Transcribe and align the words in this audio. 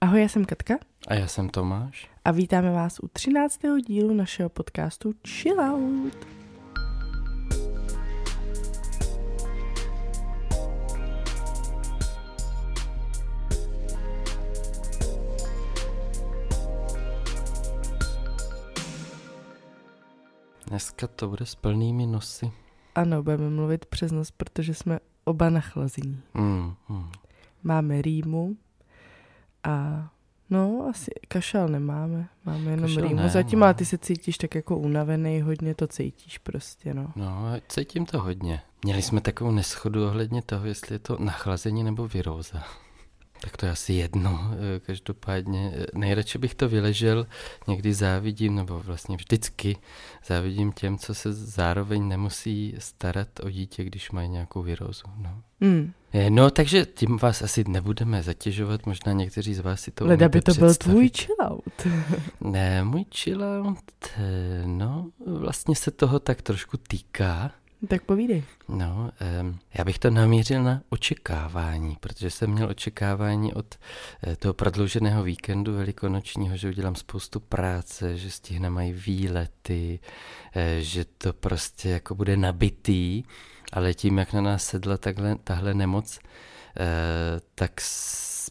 Ahoj, 0.00 0.20
já 0.22 0.28
jsem 0.28 0.44
Katka. 0.44 0.78
A 1.08 1.14
já 1.14 1.26
jsem 1.26 1.48
Tomáš. 1.48 2.10
A 2.24 2.30
vítáme 2.30 2.70
vás 2.72 3.00
u 3.00 3.08
13. 3.08 3.60
dílu 3.86 4.14
našeho 4.14 4.48
podcastu 4.48 5.14
Chill 5.28 5.60
Out. 5.60 6.26
Dneska 20.66 21.06
to 21.06 21.28
bude 21.28 21.46
s 21.46 21.54
plnými 21.54 22.06
nosy. 22.06 22.52
Ano, 22.94 23.22
budeme 23.22 23.50
mluvit 23.50 23.86
přes 23.86 24.12
nos, 24.12 24.30
protože 24.30 24.74
jsme 24.74 24.98
oba 25.24 25.50
nachlazení. 25.50 26.22
Mm, 26.34 26.74
mm. 26.88 27.10
Máme 27.62 28.02
rýmu 28.02 28.56
a 29.68 30.08
no, 30.50 30.86
asi 30.90 31.10
kašel 31.28 31.68
nemáme. 31.68 32.28
Máme 32.44 32.70
jenom 32.70 32.86
Kašel 32.88 33.02
rýmu. 33.02 33.16
ne, 33.16 33.28
Zatím, 33.28 33.58
no. 33.58 33.64
ale 33.64 33.74
ty 33.74 33.84
se 33.84 33.98
cítíš 33.98 34.38
tak 34.38 34.54
jako 34.54 34.76
unavený, 34.76 35.40
hodně 35.40 35.74
to 35.74 35.86
cítíš 35.86 36.38
prostě, 36.38 36.94
no. 36.94 37.12
No, 37.16 37.42
cítím 37.68 38.06
to 38.06 38.20
hodně. 38.20 38.60
Měli 38.84 39.02
jsme 39.02 39.20
takovou 39.20 39.50
neschodu 39.50 40.06
ohledně 40.06 40.42
toho, 40.42 40.66
jestli 40.66 40.94
je 40.94 40.98
to 40.98 41.16
nachlazení 41.20 41.84
nebo 41.84 42.08
viróza. 42.08 42.62
Tak 43.40 43.56
to 43.56 43.66
je 43.66 43.72
asi 43.72 43.92
jedno, 43.92 44.50
eh, 44.76 44.80
každopádně. 44.80 45.72
eh, 45.74 45.86
Nejradši 45.94 46.38
bych 46.38 46.54
to 46.54 46.68
vyležel, 46.68 47.26
někdy 47.68 47.94
závidím, 47.94 48.54
nebo 48.54 48.80
vlastně 48.80 49.16
vždycky 49.16 49.76
závidím 50.26 50.72
těm, 50.72 50.98
co 50.98 51.14
se 51.14 51.32
zároveň 51.32 52.08
nemusí 52.08 52.74
starat 52.78 53.28
o 53.42 53.50
dítě, 53.50 53.84
když 53.84 54.10
mají 54.10 54.28
nějakou 54.28 54.62
virózu. 54.62 55.04
No. 55.16 55.42
Mm. 55.60 55.92
No, 56.28 56.50
takže 56.50 56.86
tím 56.86 57.16
vás 57.18 57.42
asi 57.42 57.64
nebudeme 57.68 58.22
zatěžovat, 58.22 58.86
možná 58.86 59.12
někteří 59.12 59.54
z 59.54 59.60
vás 59.60 59.80
si 59.80 59.90
to 59.90 60.06
Leda 60.06 60.28
by 60.28 60.40
to 60.40 60.54
byl 60.54 60.68
představit. 60.68 60.92
tvůj 60.92 61.10
chill 61.10 61.36
out. 61.52 61.86
Ne, 62.40 62.84
můj 62.84 63.04
chillout, 63.14 63.78
no, 64.64 65.10
vlastně 65.26 65.76
se 65.76 65.90
toho 65.90 66.18
tak 66.20 66.42
trošku 66.42 66.76
týká. 66.76 67.50
Tak 67.86 68.02
povídej. 68.02 68.44
No, 68.68 69.10
um, 69.40 69.58
já 69.74 69.84
bych 69.84 69.98
to 69.98 70.10
namířil 70.10 70.62
na 70.62 70.82
očekávání, 70.88 71.96
protože 72.00 72.30
jsem 72.30 72.50
měl 72.50 72.68
očekávání 72.68 73.54
od 73.54 73.74
eh, 74.22 74.36
toho 74.36 74.54
prodlouženého 74.54 75.22
víkendu 75.22 75.74
velikonočního, 75.74 76.56
že 76.56 76.68
udělám 76.68 76.94
spoustu 76.94 77.40
práce, 77.40 78.16
že 78.16 78.30
stihne 78.30 78.70
mají 78.70 78.92
výlety, 78.92 80.00
eh, 80.54 80.80
že 80.80 81.04
to 81.04 81.32
prostě 81.32 81.88
jako 81.88 82.14
bude 82.14 82.36
nabitý, 82.36 83.24
ale 83.72 83.94
tím, 83.94 84.18
jak 84.18 84.32
na 84.32 84.40
nás 84.40 84.64
sedla 84.64 84.96
takhle, 84.96 85.36
tahle 85.44 85.74
nemoc, 85.74 86.18
eh, 86.76 87.40
tak 87.54 87.80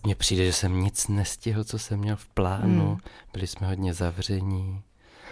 mně 0.04 0.16
přijde, 0.16 0.46
že 0.46 0.54
jsem 0.54 0.82
nic 0.82 1.08
nestihl, 1.08 1.64
co 1.64 1.80
jsem 1.80 2.00
měl 2.00 2.16
v 2.16 2.28
plánu. 2.28 2.88
Hmm. 2.88 2.98
Byli 3.34 3.48
jsme 3.48 3.68
hodně 3.68 3.94
zavření. 3.94 4.82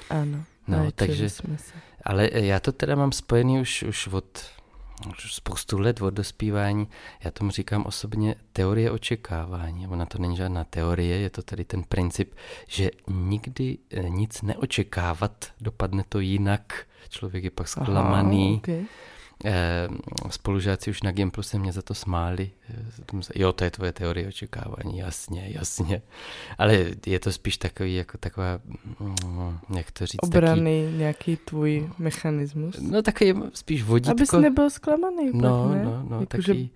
Ano. 0.10 0.44
No, 0.68 0.92
takže- 0.92 1.30
jsme 1.30 1.58
se. 1.58 1.74
Ale 2.04 2.30
eh, 2.32 2.46
já 2.46 2.60
to 2.60 2.72
teda 2.72 2.96
mám 2.96 3.12
spojený 3.12 3.62
už, 3.62 3.84
už 3.84 4.08
od 4.08 4.56
už 5.10 5.34
spoustu 5.34 5.78
let 5.78 6.02
od 6.02 6.14
dospívání. 6.14 6.88
Já 7.24 7.32
tomu 7.32 7.52
říkám 7.52 7.86
osobně 7.86 8.36
teorie 8.54 8.92
očekávání. 8.92 9.88
Ona 9.88 10.06
to 10.06 10.18
není 10.18 10.36
žádná 10.38 10.64
teorie, 10.64 11.18
je 11.18 11.30
to 11.30 11.42
tady 11.42 11.66
ten 11.66 11.84
princip, 11.84 12.36
že 12.68 12.92
nikdy 13.08 13.78
eh, 13.92 14.10
nic 14.10 14.42
neočekávat, 14.42 15.46
dopadne 15.62 16.04
to 16.10 16.20
jinak. 16.20 16.86
Člověk 17.10 17.44
je 17.44 17.52
pak 17.52 17.68
zklamaný. 17.68 18.48
Aha, 18.50 18.58
okay. 18.58 18.86
Eh, 19.46 19.88
Spolužáci 20.30 20.90
už 20.90 21.02
na 21.02 21.12
Gimplu 21.12 21.44
se 21.44 21.60
mě 21.60 21.72
za 21.72 21.82
to 21.82 21.94
smáli. 21.94 22.52
Eh, 22.70 23.16
Jo, 23.36 23.54
to 23.54 23.64
je 23.64 23.72
tvoje 23.72 23.92
teorie 23.92 24.28
očekávání, 24.28 24.98
jasně, 24.98 25.48
jasně. 25.48 26.02
Ale 26.58 26.86
je 27.06 27.20
to 27.20 27.32
spíš 27.32 27.58
takový, 27.58 27.96
jako 27.96 28.18
taková, 28.18 28.60
mm, 29.00 29.58
jak 29.78 29.92
to 29.92 30.06
říct, 30.06 30.22
taký, 30.22 30.38
Obrany, 30.38 30.94
nějaký 30.98 31.38
tvůj 31.38 31.90
mechanismus. 31.98 32.76
No 32.80 33.02
takový 33.02 33.34
spíš 33.54 33.84
vodítko. 33.84 34.12
Abys 34.12 34.32
nebyl 34.32 34.70
zklamaný, 34.70 35.30
no, 35.34 35.68
pak, 35.68 35.78
ne? 35.78 35.84
no, 35.86 36.06
no, 36.10 36.20
Jako, 36.20 36.26
taky 36.26 36.70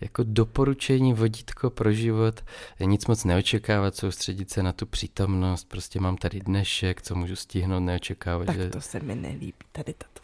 jako 0.00 0.22
doporučení, 0.26 1.12
vodítko 1.12 1.70
pro 1.70 1.92
život, 1.92 2.40
nic 2.80 3.06
moc 3.06 3.24
neočekávat, 3.24 3.96
soustředit 3.96 4.50
se 4.50 4.62
na 4.62 4.72
tu 4.72 4.86
přítomnost, 4.86 5.68
prostě 5.68 6.00
mám 6.00 6.16
tady 6.16 6.40
dnešek, 6.40 7.02
co 7.02 7.14
můžu 7.14 7.36
stihnout, 7.36 7.80
neočekávat, 7.80 8.46
Tak 8.46 8.56
že... 8.56 8.70
to 8.70 8.80
se 8.80 9.00
mi 9.00 9.14
nelíbí, 9.14 9.54
tady 9.72 9.92
ta 9.92 10.06
tvoje 10.12 10.23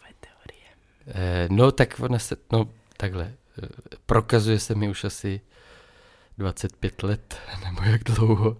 no, 1.49 1.71
tak 1.71 1.99
ona 1.99 2.19
se, 2.19 2.35
no, 2.51 2.69
takhle, 2.97 3.33
eh, 3.63 3.67
prokazuje 4.05 4.59
se 4.59 4.75
mi 4.75 4.89
už 4.89 5.03
asi 5.03 5.41
25 6.37 7.03
let, 7.03 7.37
nebo 7.65 7.83
jak 7.83 8.03
dlouho, 8.03 8.57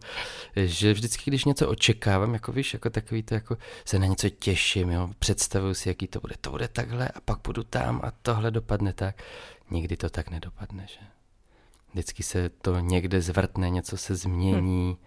eh, 0.56 0.68
že 0.68 0.94
vždycky, 0.94 1.32
když 1.32 1.46
něco 1.46 1.70
očekávám, 1.70 2.34
jako 2.34 2.52
víš, 2.52 2.74
jako 2.74 2.90
takový 2.90 3.24
to, 3.24 3.34
jako 3.34 3.58
se 3.86 4.00
na 4.00 4.06
něco 4.06 4.30
těším, 4.30 4.90
jo, 4.90 5.10
představuju 5.20 5.74
si, 5.74 5.90
jaký 5.90 6.08
to 6.08 6.20
bude, 6.20 6.36
to 6.42 6.52
bude 6.52 6.68
takhle 6.68 7.08
a 7.08 7.22
pak 7.22 7.40
budu 7.44 7.64
tam 7.64 8.02
a 8.04 8.12
tohle 8.22 8.52
dopadne 8.52 8.94
tak, 8.94 9.24
nikdy 9.72 9.98
to 9.98 10.10
tak 10.10 10.30
nedopadne, 10.30 10.88
že? 10.88 11.00
Vždycky 11.92 12.24
se 12.24 12.50
to 12.50 12.80
někde 12.80 13.22
zvrtne, 13.22 13.70
něco 13.70 13.98
se 13.98 14.16
změní, 14.16 14.98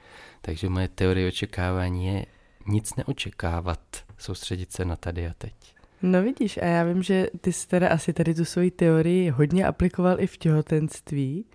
takže 0.40 0.68
moje 0.68 0.88
teorie 0.88 1.28
očekávání 1.28 2.06
je 2.06 2.26
nic 2.66 2.96
neočekávat, 2.96 3.80
soustředit 4.18 4.72
se 4.72 4.84
na 4.84 4.96
tady 4.96 5.28
a 5.28 5.34
teď. 5.38 5.73
No 6.06 6.22
vidíš, 6.22 6.56
a 6.56 6.64
já 6.64 6.84
vím, 6.84 7.02
že 7.02 7.26
ty 7.40 7.52
jsi 7.52 7.68
teda 7.68 7.88
asi 7.88 8.12
tady 8.12 8.34
tu 8.34 8.44
svoji 8.44 8.70
teorii 8.70 9.30
hodně 9.30 9.66
aplikoval 9.66 10.20
i 10.20 10.26
v 10.26 10.36
těhotenství 10.36 11.46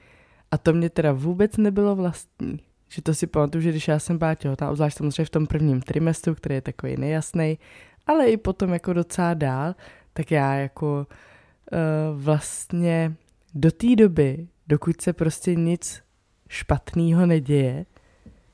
a 0.52 0.58
to 0.58 0.74
mě 0.74 0.90
teda 0.90 1.12
vůbec 1.14 1.58
nebylo 1.58 1.96
vlastní. 1.96 2.60
Že 2.88 3.02
to 3.02 3.14
si 3.14 3.28
pamatuju, 3.28 3.62
že 3.62 3.70
když 3.70 3.88
já 3.88 4.00
jsem 4.00 4.18
byla 4.18 4.36
těhotná, 4.36 4.70
obzvlášť 4.70 4.98
samozřejmě 4.98 5.26
v 5.26 5.30
tom 5.30 5.48
prvním 5.48 5.82
trimestru, 5.82 6.36
který 6.36 6.56
je 6.56 6.62
takový 6.62 6.98
nejasný, 6.98 7.60
ale 8.08 8.26
i 8.26 8.38
potom 8.38 8.74
jako 8.74 8.94
docela 8.94 9.34
dál, 9.34 9.76
tak 10.14 10.32
já 10.32 10.54
jako 10.54 11.08
uh, 11.08 12.22
vlastně 12.22 13.16
do 13.54 13.72
té 13.72 13.96
doby, 13.96 14.48
dokud 14.68 15.02
se 15.02 15.14
prostě 15.14 15.56
nic 15.56 16.04
špatného 16.48 17.26
neděje, 17.26 17.86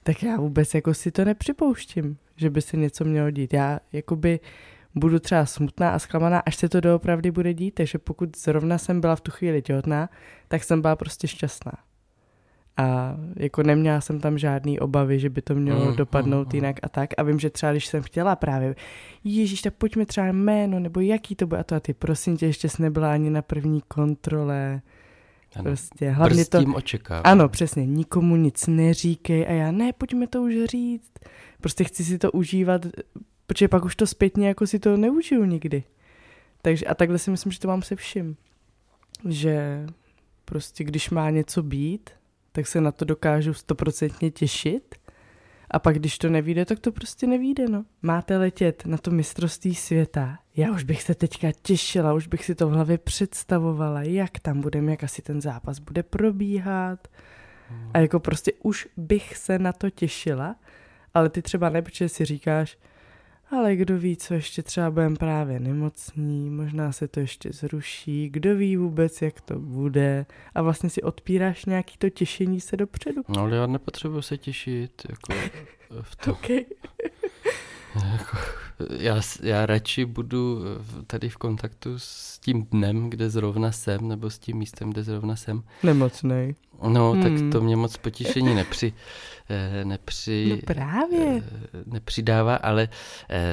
tak 0.03 0.23
já 0.23 0.37
vůbec 0.37 0.73
jako 0.73 0.93
si 0.93 1.11
to 1.11 1.25
nepřipouštím, 1.25 2.17
že 2.35 2.49
by 2.49 2.61
se 2.61 2.77
něco 2.77 3.05
mělo 3.05 3.31
dít. 3.31 3.53
Já 3.53 3.79
jakoby 3.91 4.39
budu 4.95 5.19
třeba 5.19 5.45
smutná 5.45 5.91
a 5.91 5.99
zklamaná, 5.99 6.39
až 6.39 6.55
se 6.55 6.69
to 6.69 6.81
doopravdy 6.81 7.31
bude 7.31 7.53
dít, 7.53 7.71
takže 7.71 7.97
pokud 7.97 8.37
zrovna 8.37 8.77
jsem 8.77 9.01
byla 9.01 9.15
v 9.15 9.21
tu 9.21 9.31
chvíli 9.31 9.61
těhotná, 9.61 10.09
tak 10.47 10.63
jsem 10.63 10.81
byla 10.81 10.95
prostě 10.95 11.27
šťastná. 11.27 11.71
A 12.77 13.17
jako 13.35 13.63
neměla 13.63 14.01
jsem 14.01 14.19
tam 14.19 14.37
žádný 14.37 14.79
obavy, 14.79 15.19
že 15.19 15.29
by 15.29 15.41
to 15.41 15.55
mělo 15.55 15.85
Mm, 15.85 15.95
dopadnout 15.95 16.47
mm, 16.47 16.49
mm. 16.53 16.55
jinak 16.55 16.75
a 16.83 16.89
tak. 16.89 17.09
A 17.17 17.23
vím, 17.23 17.39
že 17.39 17.49
třeba 17.49 17.71
když 17.71 17.85
jsem 17.87 18.03
chtěla 18.03 18.35
právě, 18.35 18.75
Ježíš, 19.23 19.61
tak 19.61 19.73
pojďme 19.73 20.05
třeba 20.05 20.27
jméno, 20.27 20.79
nebo 20.79 20.99
jaký 20.99 21.35
to 21.35 21.47
bude 21.47 21.59
a 21.59 21.63
to 21.63 21.75
a 21.75 21.79
ty, 21.79 21.93
prosím 21.93 22.37
tě, 22.37 22.45
ještě 22.45 22.69
jsi 22.69 22.81
nebyla 22.81 23.13
ani 23.13 23.29
na 23.29 23.41
první 23.41 23.81
kontrole. 23.87 24.81
Ano. 25.55 25.63
Prostě, 25.63 26.09
hlavně 26.09 26.45
to, 26.45 26.59
očekávání. 26.75 27.23
ano, 27.23 27.49
přesně, 27.49 27.85
nikomu 27.85 28.35
nic 28.35 28.67
neříkej 28.67 29.47
a 29.47 29.51
já, 29.51 29.71
ne, 29.71 29.93
pojďme 29.93 30.27
to 30.27 30.41
už 30.41 30.53
říct. 30.69 31.11
Prostě 31.61 31.83
chci 31.83 32.03
si 32.03 32.17
to 32.17 32.31
užívat, 32.31 32.85
protože 33.47 33.67
pak 33.67 33.85
už 33.85 33.95
to 33.95 34.07
zpětně 34.07 34.47
jako 34.47 34.67
si 34.67 34.79
to 34.79 34.97
neužiju 34.97 35.45
nikdy. 35.45 35.83
Takže 36.61 36.85
a 36.85 36.95
takhle 36.95 37.19
si 37.19 37.31
myslím, 37.31 37.51
že 37.51 37.59
to 37.59 37.67
mám 37.67 37.81
se 37.81 37.95
vším. 37.95 38.37
Že 39.29 39.85
prostě 40.45 40.83
když 40.83 41.09
má 41.09 41.29
něco 41.29 41.63
být, 41.63 42.09
tak 42.51 42.67
se 42.67 42.81
na 42.81 42.91
to 42.91 43.05
dokážu 43.05 43.53
stoprocentně 43.53 44.31
těšit 44.31 44.95
a 45.71 45.79
pak 45.79 45.95
když 45.95 46.17
to 46.17 46.29
nevíde, 46.29 46.65
tak 46.65 46.79
to 46.79 46.91
prostě 46.91 47.27
nevíde, 47.27 47.67
no. 47.67 47.85
Máte 48.01 48.37
letět 48.37 48.85
na 48.85 48.97
to 48.97 49.11
mistrovství 49.11 49.75
světa. 49.75 50.39
Já 50.55 50.71
už 50.71 50.83
bych 50.83 51.03
se 51.03 51.15
teďka 51.15 51.47
těšila, 51.61 52.13
už 52.13 52.27
bych 52.27 52.45
si 52.45 52.55
to 52.55 52.69
v 52.69 52.71
hlavě 52.71 52.97
představovala, 52.97 54.01
jak 54.01 54.39
tam 54.39 54.61
budeme, 54.61 54.91
jak 54.91 55.03
asi 55.03 55.21
ten 55.21 55.41
zápas 55.41 55.79
bude 55.79 56.03
probíhat. 56.03 57.07
A 57.93 57.99
jako 57.99 58.19
prostě 58.19 58.51
už 58.63 58.87
bych 58.97 59.37
se 59.37 59.59
na 59.59 59.73
to 59.73 59.89
těšila, 59.89 60.55
ale 61.13 61.29
ty 61.29 61.41
třeba 61.41 61.69
ne, 61.69 61.81
protože 61.81 62.09
si 62.09 62.25
říkáš, 62.25 62.77
ale 63.51 63.75
kdo 63.75 63.97
ví, 63.97 64.17
co 64.17 64.33
ještě 64.33 64.63
třeba 64.63 64.91
budeme 64.91 65.15
právě 65.15 65.59
nemocní, 65.59 66.49
možná 66.49 66.91
se 66.91 67.07
to 67.07 67.19
ještě 67.19 67.49
zruší, 67.53 68.29
kdo 68.29 68.55
ví 68.55 68.77
vůbec, 68.77 69.21
jak 69.21 69.41
to 69.41 69.59
bude 69.59 70.25
a 70.55 70.61
vlastně 70.61 70.89
si 70.89 71.01
odpíráš 71.01 71.65
nějaký 71.65 71.97
to 71.97 72.09
těšení 72.09 72.61
se 72.61 72.77
dopředu. 72.77 73.21
No 73.29 73.41
ale 73.41 73.55
já 73.55 73.67
nepotřebuji 73.67 74.21
se 74.21 74.37
těšit, 74.37 75.01
jako 75.09 75.33
v 76.01 76.15
to. 76.15 76.31
Okay. 76.35 76.65
Jako, 78.11 78.37
já, 78.97 79.21
já 79.43 79.65
radši 79.65 80.05
budu 80.05 80.59
v- 80.79 81.03
tady 81.07 81.29
v 81.29 81.37
kontaktu 81.37 81.93
s 81.99 82.39
tím 82.39 82.65
dnem, 82.71 83.09
kde 83.09 83.29
zrovna 83.29 83.71
jsem, 83.71 84.07
nebo 84.07 84.29
s 84.29 84.39
tím 84.39 84.57
místem, 84.57 84.89
kde 84.89 85.03
zrovna 85.03 85.35
jsem. 85.35 85.63
Nemocnej. 85.83 86.55
No, 86.87 87.11
Hmm. 87.11 87.23
tak 87.23 87.31
to 87.51 87.61
mě 87.61 87.75
moc 87.75 87.97
potěšení 87.97 88.55
nepři, 88.55 88.93
eh, 89.49 89.85
nepři, 89.85 90.47
no 90.49 90.57
právě. 90.73 91.43
nepřidává, 91.85 92.55
ale 92.55 92.89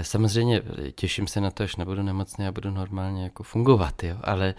samozřejmě 0.03 0.63
těším 0.95 1.27
se 1.27 1.41
na 1.41 1.51
to, 1.51 1.63
až 1.63 1.77
nebudu 1.77 2.03
nemocný 2.03 2.47
a 2.47 2.53
budu 2.53 2.71
normálně 2.71 3.25
jako 3.25 3.43
fungovat, 3.43 4.03
jo, 4.05 4.17
ale 4.25 4.55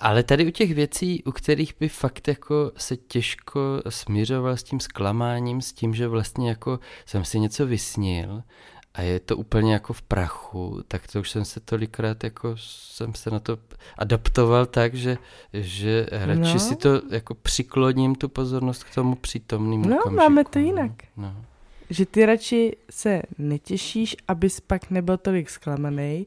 ale 0.00 0.22
tady 0.22 0.46
u 0.46 0.50
těch 0.50 0.74
věcí, 0.74 1.24
u 1.24 1.32
kterých 1.32 1.74
by 1.80 1.88
fakt 1.88 2.28
jako 2.28 2.72
se 2.76 2.96
těžko 2.96 3.60
smířoval 3.88 4.56
s 4.56 4.62
tím 4.62 4.80
zklamáním, 4.80 5.60
s 5.60 5.72
tím, 5.72 5.94
že 5.94 6.08
vlastně 6.08 6.48
jako 6.48 6.78
jsem 7.06 7.24
si 7.24 7.40
něco 7.40 7.66
vysnil 7.66 8.42
a 8.94 9.02
je 9.02 9.20
to 9.20 9.36
úplně 9.36 9.72
jako 9.72 9.92
v 9.92 10.02
prachu, 10.02 10.82
tak 10.88 11.06
to 11.12 11.20
už 11.20 11.30
jsem 11.30 11.44
se 11.44 11.60
tolikrát 11.60 12.24
jako 12.24 12.54
jsem 12.56 13.14
se 13.14 13.30
na 13.30 13.40
to 13.40 13.58
adaptoval 13.98 14.66
tak, 14.66 14.94
že, 14.94 15.18
že 15.52 16.06
radši 16.10 16.54
no. 16.54 16.58
si 16.58 16.76
to 16.76 17.02
jako 17.10 17.34
přikloním 17.34 18.14
tu 18.14 18.28
pozornost 18.28 18.84
k 18.84 18.94
tomu 18.94 19.14
přítomnému 19.16 19.88
No, 19.88 19.96
okamžiku. 19.96 20.16
máme 20.16 20.44
to 20.44 20.58
jinak. 20.58 20.92
No. 21.16 21.36
Že 21.90 22.06
ty 22.06 22.26
radši 22.26 22.76
se 22.90 23.22
netěšíš, 23.38 24.16
abys 24.28 24.60
pak 24.60 24.90
nebyl 24.90 25.16
tolik 25.16 25.50
zklamaný. 25.50 26.26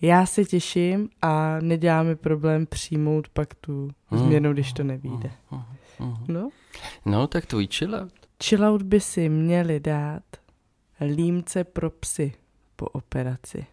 Já 0.00 0.26
se 0.26 0.44
těším 0.44 1.08
a 1.22 1.60
neděláme 1.60 2.16
problém 2.16 2.66
přijmout 2.66 3.28
pak 3.28 3.54
tu 3.54 3.90
hmm. 4.06 4.20
změnu, 4.20 4.52
když 4.52 4.72
to 4.72 4.84
nevíde. 4.84 5.30
Hmm. 5.50 5.62
Hmm. 5.98 6.16
No. 6.28 6.50
no, 7.06 7.26
tak 7.26 7.46
tvůj 7.46 7.66
chillout. 7.66 8.12
Chillout 8.44 8.82
by 8.82 9.00
si 9.00 9.28
měli 9.28 9.80
dát 9.80 10.22
límce 11.00 11.64
pro 11.64 11.90
psy 11.90 12.32
po 12.76 12.86
operaci. 12.86 13.66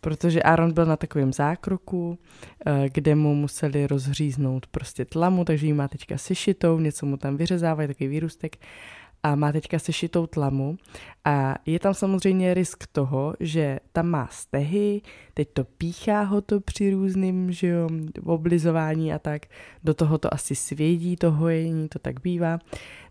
Protože 0.00 0.42
Aaron 0.42 0.72
byl 0.72 0.86
na 0.86 0.96
takovém 0.96 1.32
zákroku, 1.32 2.18
eh, 2.66 2.88
kde 2.92 3.14
mu 3.14 3.34
museli 3.34 3.86
rozříznout 3.86 4.66
prostě 4.66 5.04
tlamu, 5.04 5.44
takže 5.44 5.66
ji 5.66 5.72
má 5.72 5.88
teďka 5.88 6.18
sešitou, 6.18 6.78
něco 6.78 7.06
mu 7.06 7.16
tam 7.16 7.36
vyřezávají, 7.36 7.88
takový 7.88 8.08
výrůstek 8.08 8.56
a 9.22 9.34
má 9.34 9.52
teďka 9.52 9.78
sešitou 9.78 10.26
tlamu 10.26 10.76
a 11.24 11.54
je 11.66 11.78
tam 11.78 11.94
samozřejmě 11.94 12.54
risk 12.54 12.84
toho, 12.92 13.34
že 13.40 13.78
tam 13.92 14.06
má 14.06 14.28
stehy, 14.32 15.02
teď 15.34 15.48
to 15.52 15.64
píchá 15.64 16.22
ho 16.22 16.40
to 16.40 16.60
při 16.60 16.90
různým, 16.90 17.52
že 17.52 17.66
jo, 17.66 17.88
oblizování 18.24 19.12
a 19.12 19.18
tak, 19.18 19.46
do 19.84 19.94
toho 19.94 20.18
to 20.18 20.34
asi 20.34 20.54
svědí, 20.54 21.16
to 21.16 21.32
hojení, 21.32 21.88
to 21.88 21.98
tak 21.98 22.20
bývá. 22.20 22.58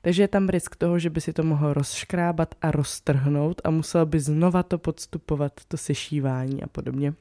Takže 0.01 0.24
je 0.24 0.27
tam 0.27 0.50
risk 0.50 0.75
toho, 0.75 1.00
že 1.00 1.09
by 1.09 1.21
si 1.21 1.33
to 1.33 1.44
mohl 1.44 1.74
rozškrábat 1.74 2.56
a 2.62 2.71
roztrhnout 2.71 3.62
a 3.63 3.69
musel 3.69 4.06
by 4.06 4.19
znova 4.19 4.63
to 4.63 4.77
podstupovat, 4.77 5.51
to 5.68 5.77
sešívání 5.77 6.63
a 6.63 6.68
podobně. 6.68 7.13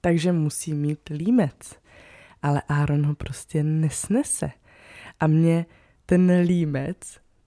Takže 0.00 0.32
musí 0.32 0.74
mít 0.74 1.08
límec. 1.10 1.80
Ale 2.42 2.62
Aaron 2.68 3.06
ho 3.06 3.14
prostě 3.14 3.62
nesnese. 3.62 4.50
A 5.20 5.26
mě 5.26 5.66
ten 6.06 6.40
límec 6.40 6.96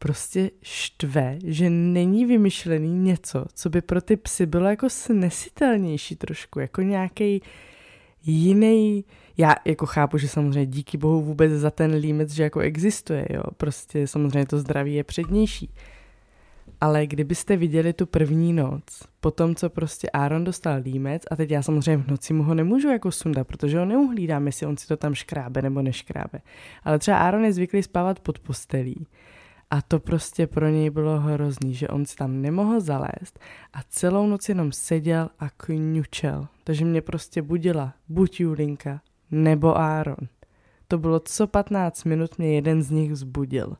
prostě 0.04 0.52
štve, 0.62 1.38
že 1.46 1.70
není 1.70 2.26
vymyšlený 2.26 3.00
něco, 3.00 3.46
co 3.54 3.70
by 3.70 3.82
pro 3.82 4.02
ty 4.02 4.18
psy 4.18 4.46
bylo 4.46 4.68
jako 4.68 4.90
snesitelnější 4.90 6.16
trošku, 6.16 6.60
jako 6.60 6.82
nějaký 6.82 7.42
jiný, 8.24 9.06
já 9.38 9.56
jako 9.66 9.86
chápu, 9.86 10.18
že 10.18 10.28
samozřejmě 10.28 10.66
díky 10.66 10.98
bohu 10.98 11.22
vůbec 11.22 11.52
za 11.52 11.72
ten 11.72 11.96
límec, 11.96 12.32
že 12.32 12.44
jako 12.44 12.60
existuje, 12.60 13.28
jo, 13.30 13.44
prostě 13.58 14.08
samozřejmě 14.08 14.46
to 14.46 14.60
zdraví 14.60 14.94
je 14.94 15.04
přednější. 15.04 15.70
Ale 16.82 17.08
kdybyste 17.08 17.58
viděli 17.58 17.94
tu 17.94 18.06
první 18.06 18.54
noc, 18.54 18.84
po 19.20 19.32
tom, 19.32 19.56
co 19.56 19.70
prostě 19.70 20.10
Aaron 20.10 20.44
dostal 20.44 20.80
límec, 20.82 21.24
a 21.32 21.36
teď 21.36 21.52
já 21.52 21.62
samozřejmě 21.62 22.04
v 22.04 22.08
noci 22.08 22.34
mu 22.34 22.44
ho 22.44 22.54
nemůžu 22.54 22.90
jako 22.90 23.12
sundat, 23.12 23.48
protože 23.48 23.80
ho 23.80 23.86
neuhlídám, 23.86 24.46
jestli 24.46 24.66
on 24.66 24.78
si 24.78 24.88
to 24.88 24.98
tam 24.98 25.14
škrábe 25.14 25.62
nebo 25.62 25.82
neškrábe. 25.82 26.40
Ale 26.84 27.00
třeba 27.00 27.18
Aaron 27.18 27.46
je 27.46 27.54
zvyklý 27.54 27.84
spávat 27.84 28.20
pod 28.20 28.40
postelí. 28.40 29.08
A 29.74 29.82
to 29.82 30.00
prostě 30.00 30.48
pro 30.48 30.70
něj 30.70 30.90
bylo 30.90 31.20
hrozný, 31.20 31.74
že 31.74 31.88
on 31.88 32.06
si 32.06 32.16
tam 32.16 32.42
nemohl 32.42 32.80
zalézt 32.80 33.40
a 33.74 33.80
celou 33.90 34.28
noc 34.28 34.50
jenom 34.50 34.72
seděl 34.72 35.30
a 35.40 35.50
kňučel. 35.50 36.48
Takže 36.64 36.86
mě 36.86 37.02
prostě 37.02 37.42
budila 37.42 37.94
buď 38.10 38.40
Julinka 38.40 39.02
nebo 39.32 39.78
Aaron. 39.78 40.28
To 40.88 40.98
bylo 40.98 41.20
co 41.20 41.48
15 41.48 42.04
minut 42.04 42.38
mě 42.38 42.56
jeden 42.56 42.84
z 42.84 42.92
nich 42.92 43.12
vzbudil. 43.12 43.78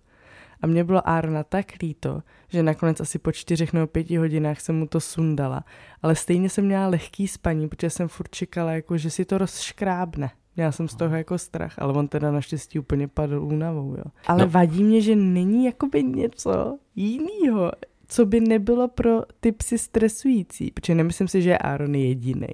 A 0.62 0.68
mě 0.68 0.84
bylo 0.84 1.10
Árona 1.10 1.44
tak 1.44 1.66
líto, 1.82 2.22
že 2.50 2.64
nakonec 2.64 3.00
asi 3.00 3.20
po 3.20 3.32
čtyřech 3.32 3.74
nebo 3.74 3.88
pěti 3.88 4.18
hodinách 4.18 4.60
jsem 4.60 4.76
mu 4.76 4.88
to 4.88 5.00
sundala. 5.00 5.64
Ale 6.02 6.16
stejně 6.16 6.50
jsem 6.50 6.66
měla 6.66 6.88
lehký 6.88 7.28
spaní, 7.28 7.70
protože 7.70 7.90
jsem 7.90 8.08
furt 8.08 8.30
čekala, 8.30 8.72
jako, 8.72 8.98
že 8.98 9.10
si 9.10 9.26
to 9.26 9.38
rozškrábne. 9.38 10.32
Já 10.58 10.72
jsem 10.72 10.88
z 10.88 10.96
toho 10.96 11.16
jako 11.16 11.38
strach, 11.38 11.74
ale 11.78 11.94
on 11.94 12.08
teda 12.08 12.32
naštěstí 12.32 12.80
úplně 12.80 13.08
padl 13.08 13.44
únavou, 13.44 13.96
jo. 13.98 14.04
Ale 14.28 14.40
no. 14.40 14.50
vadí 14.50 14.84
mě, 14.84 15.02
že 15.02 15.16
není 15.16 15.66
jakoby 15.66 16.04
něco 16.04 16.78
jiného, 16.96 17.72
co 18.08 18.26
by 18.26 18.40
nebylo 18.40 18.88
pro 18.88 19.22
ty 19.40 19.52
psy 19.52 19.78
stresující, 19.78 20.72
protože 20.72 20.96
nemyslím 20.96 21.28
si, 21.28 21.42
že 21.42 21.58
Aaron 21.58 21.96
je 21.96 22.08
jediný. 22.08 22.48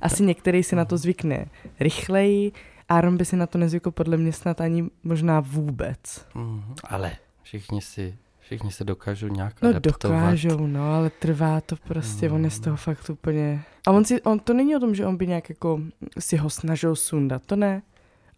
Asi 0.00 0.22
no. 0.22 0.28
některý 0.28 0.62
si 0.62 0.76
na 0.76 0.84
to 0.84 0.96
zvykne 0.96 1.46
rychleji, 1.80 2.52
Aaron 2.88 3.16
by 3.16 3.24
si 3.24 3.36
na 3.36 3.46
to 3.46 3.58
nezvykl 3.58 3.90
podle 3.90 4.16
mě 4.16 4.32
snad 4.32 4.60
ani 4.60 4.90
možná 5.02 5.40
vůbec. 5.40 6.26
Mm, 6.34 6.62
ale 6.84 7.12
všichni 7.42 7.80
si 7.80 8.16
všichni 8.52 8.72
se 8.72 8.84
dokážou 8.84 9.28
nějak 9.28 9.62
no, 9.62 9.68
adaptovat. 9.68 10.20
dokážou, 10.20 10.66
no, 10.66 10.94
ale 10.94 11.10
trvá 11.10 11.60
to 11.60 11.76
prostě, 11.76 12.28
mm. 12.28 12.34
on 12.34 12.44
je 12.44 12.50
z 12.50 12.60
toho 12.60 12.76
fakt 12.76 13.10
úplně... 13.10 13.64
A 13.86 13.90
on 13.90 14.04
si, 14.04 14.22
on, 14.22 14.38
to 14.38 14.54
není 14.54 14.76
o 14.76 14.80
tom, 14.80 14.94
že 14.94 15.06
on 15.06 15.16
by 15.16 15.26
nějak 15.26 15.48
jako 15.48 15.80
si 16.18 16.36
ho 16.36 16.50
snažil 16.50 16.96
sundat, 16.96 17.42
to 17.46 17.56
ne. 17.56 17.82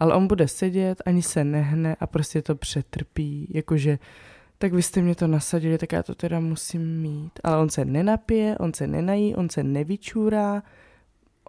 Ale 0.01 0.15
on 0.15 0.27
bude 0.27 0.49
sedět, 0.49 1.03
ani 1.07 1.23
se 1.23 1.45
nehne 1.45 1.97
a 2.01 2.07
prostě 2.07 2.43
to 2.43 2.55
přetrpí, 2.55 3.49
jakože 3.55 3.99
tak 4.59 4.73
vy 4.73 4.83
jste 4.83 5.03
mě 5.03 5.15
to 5.15 5.27
nasadili, 5.27 5.79
tak 5.79 5.93
já 5.93 6.03
to 6.03 6.15
teda 6.15 6.41
musím 6.41 7.01
mít. 7.01 7.33
Ale 7.45 7.59
on 7.59 7.71
se 7.71 7.85
nenapije, 7.85 8.59
on 8.59 8.75
se 8.75 8.87
nenají, 8.87 9.35
on 9.35 9.51
se 9.51 9.63
nevyčůrá, 9.63 10.63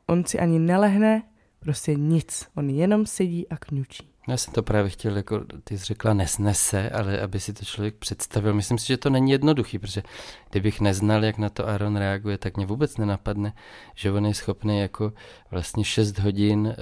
on 0.07 0.25
si 0.25 0.39
ani 0.39 0.59
nelehne, 0.59 1.23
prostě 1.59 1.95
nic. 1.95 2.47
On 2.55 2.69
jenom 2.69 3.05
sedí 3.05 3.49
a 3.49 3.57
kňučí. 3.57 4.14
Já 4.27 4.37
jsem 4.37 4.53
to 4.53 4.63
právě 4.63 4.89
chtěl, 4.89 5.17
jako 5.17 5.41
ty 5.63 5.77
jsi 5.77 5.85
řekla, 5.85 6.13
nesnese, 6.13 6.89
ale 6.89 7.21
aby 7.21 7.39
si 7.39 7.53
to 7.53 7.65
člověk 7.65 7.95
představil. 7.95 8.53
Myslím 8.53 8.77
si, 8.77 8.87
že 8.87 8.97
to 8.97 9.09
není 9.09 9.31
jednoduchý, 9.31 9.79
protože 9.79 10.03
kdybych 10.49 10.81
neznal, 10.81 11.25
jak 11.25 11.37
na 11.37 11.49
to 11.49 11.67
Aaron 11.67 11.95
reaguje, 11.95 12.37
tak 12.37 12.57
mě 12.57 12.65
vůbec 12.65 12.97
nenapadne, 12.97 13.53
že 13.95 14.11
on 14.11 14.25
je 14.25 14.33
schopný 14.33 14.79
jako 14.79 15.13
vlastně 15.51 15.83
6 15.83 16.19
hodin 16.19 16.59
uh, 16.67 16.73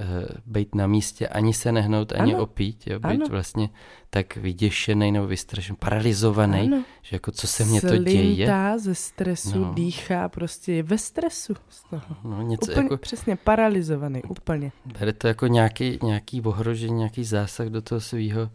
být 0.45 0.75
na 0.75 0.87
místě, 0.87 1.27
ani 1.27 1.53
se 1.53 1.71
nehnout, 1.71 2.11
ani 2.11 2.33
ano. 2.33 2.43
opít, 2.43 2.87
jo, 2.87 2.99
být 2.99 3.21
ano. 3.21 3.25
vlastně 3.29 3.69
tak 4.13 4.35
vyděšený 4.35 5.11
nebo 5.11 5.27
vystrašený, 5.27 5.77
paralizovaný, 5.79 6.59
ano. 6.59 6.83
že 7.01 7.15
jako 7.15 7.31
co 7.31 7.47
se 7.47 7.65
mně 7.65 7.81
to 7.81 7.97
děje. 7.97 8.53
ze 8.77 8.95
stresu, 8.95 9.59
no. 9.59 9.73
dýchá, 9.73 10.29
prostě 10.29 10.73
je 10.73 10.83
ve 10.83 10.97
stresu 10.97 11.53
z 11.69 11.83
toho. 11.83 12.17
No, 12.23 12.41
něco 12.41 12.71
úplně, 12.71 12.83
jako, 12.85 12.97
přesně, 12.97 13.35
paralizovaný, 13.35 14.23
úplně. 14.23 14.71
Bere 14.99 15.13
to 15.13 15.27
jako 15.27 15.47
nějaký, 15.47 15.99
nějaký 16.03 16.41
ohrožení, 16.41 16.93
nějaký 16.93 17.23
zásah 17.23 17.67
do 17.67 17.81
toho 17.81 18.01
svého 18.01 18.49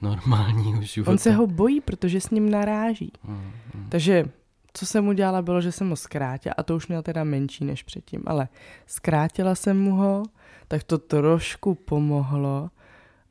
normálního 0.00 0.82
života. 0.82 1.10
On 1.10 1.18
se 1.18 1.32
ho 1.32 1.46
bojí, 1.46 1.80
protože 1.80 2.20
s 2.20 2.30
ním 2.30 2.50
naráží. 2.50 3.12
Hmm, 3.22 3.52
hmm. 3.74 3.86
Takže 3.88 4.24
co 4.72 4.86
jsem 4.86 5.08
udělala, 5.08 5.42
bylo, 5.42 5.60
že 5.60 5.72
jsem 5.72 5.90
ho 5.90 5.96
zkrátila, 5.96 6.54
a 6.58 6.62
to 6.62 6.76
už 6.76 6.88
měl 6.88 7.02
teda 7.02 7.24
menší 7.24 7.64
než 7.64 7.82
předtím, 7.82 8.22
ale 8.26 8.48
zkrátila 8.86 9.54
jsem 9.54 9.80
mu 9.80 9.96
ho, 9.96 10.22
tak 10.68 10.84
to 10.84 10.98
trošku 10.98 11.74
pomohlo, 11.74 12.70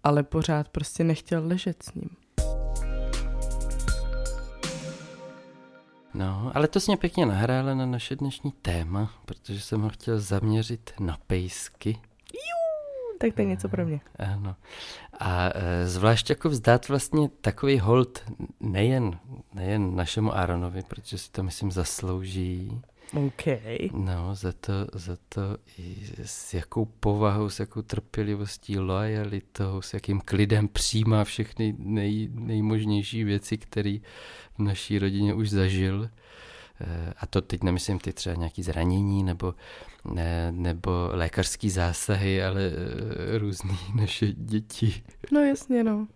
ale 0.03 0.23
pořád 0.23 0.69
prostě 0.69 1.03
nechtěl 1.03 1.47
ležet 1.47 1.83
s 1.83 1.93
ním. 1.93 2.09
No, 6.13 6.51
ale 6.55 6.67
to 6.67 6.79
jsi 6.79 6.91
mě 6.91 6.97
pěkně 6.97 7.25
nahrála 7.25 7.73
na 7.73 7.85
naše 7.85 8.15
dnešní 8.15 8.51
téma, 8.51 9.13
protože 9.25 9.61
jsem 9.61 9.81
ho 9.81 9.89
chtěl 9.89 10.19
zaměřit 10.19 10.93
na 10.99 11.17
pejsky. 11.27 11.89
Jú, 12.33 13.17
tak 13.19 13.33
to 13.33 13.41
je 13.41 13.47
něco 13.47 13.69
pro 13.69 13.85
mě. 13.85 14.01
Ano. 14.19 14.55
A 15.19 15.49
e, 15.53 15.87
zvlášť 15.87 16.29
jako 16.29 16.49
vzdát 16.49 16.87
vlastně 16.87 17.29
takový 17.41 17.79
hold 17.79 18.23
nejen, 18.59 19.19
nejen 19.53 19.95
našemu 19.95 20.35
Aaronovi, 20.35 20.83
protože 20.87 21.17
si 21.17 21.31
to 21.31 21.43
myslím 21.43 21.71
zaslouží, 21.71 22.81
OK. 23.13 23.43
No, 23.93 24.35
za 24.35 24.51
to, 24.51 24.73
za 24.93 25.17
to 25.29 25.41
i 25.77 25.95
s 26.25 26.53
jakou 26.53 26.85
povahou, 26.85 27.49
s 27.49 27.59
jakou 27.59 27.81
trpělivostí, 27.81 28.79
lojalitou, 28.79 29.81
s 29.81 29.93
jakým 29.93 30.21
klidem 30.21 30.67
přijímá 30.67 31.23
všechny 31.23 31.75
nej, 31.77 32.29
nejmožnější 32.33 33.23
věci, 33.23 33.57
které 33.57 33.97
v 34.55 34.59
naší 34.59 34.99
rodině 34.99 35.33
už 35.33 35.49
zažil. 35.49 36.09
Eh, 36.81 37.13
a 37.17 37.25
to 37.25 37.41
teď 37.41 37.63
nemyslím 37.63 37.99
ty 37.99 38.13
třeba 38.13 38.35
nějaký 38.35 38.63
zranění 38.63 39.23
nebo, 39.23 39.55
ne, 40.13 40.51
nebo 40.51 41.09
lékařský 41.11 41.69
zásahy, 41.69 42.43
ale 42.43 42.61
eh, 42.61 43.37
různý 43.37 43.77
naše 43.95 44.33
děti. 44.33 45.03
No 45.31 45.39
jasně, 45.39 45.83
no. 45.83 46.07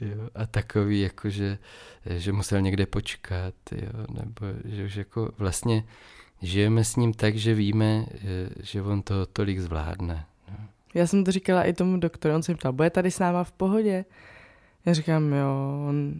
Jo, 0.00 0.28
a 0.34 0.46
takový, 0.46 1.00
jako 1.00 1.30
že, 1.30 1.58
že 2.06 2.32
musel 2.32 2.60
někde 2.60 2.86
počkat, 2.86 3.54
jo, 3.72 4.06
nebo 4.08 4.46
že 4.64 4.84
už 4.84 4.96
jako 4.96 5.32
vlastně 5.38 5.84
žijeme 6.42 6.84
s 6.84 6.96
ním 6.96 7.12
tak, 7.12 7.36
že 7.36 7.54
víme, 7.54 8.06
že 8.60 8.82
on 8.82 9.02
to 9.02 9.26
tolik 9.26 9.58
zvládne. 9.58 10.26
No. 10.50 10.56
Já 10.94 11.06
jsem 11.06 11.24
to 11.24 11.32
říkala 11.32 11.62
i 11.62 11.72
tomu 11.72 11.96
doktoru, 11.96 12.34
on 12.34 12.42
se 12.42 12.54
ptal, 12.54 12.72
bude 12.72 12.90
tady 12.90 13.10
s 13.10 13.18
náma 13.18 13.44
v 13.44 13.52
pohodě? 13.52 14.04
Já 14.86 14.94
říkám, 14.94 15.32
jo, 15.32 15.84
on, 15.88 16.14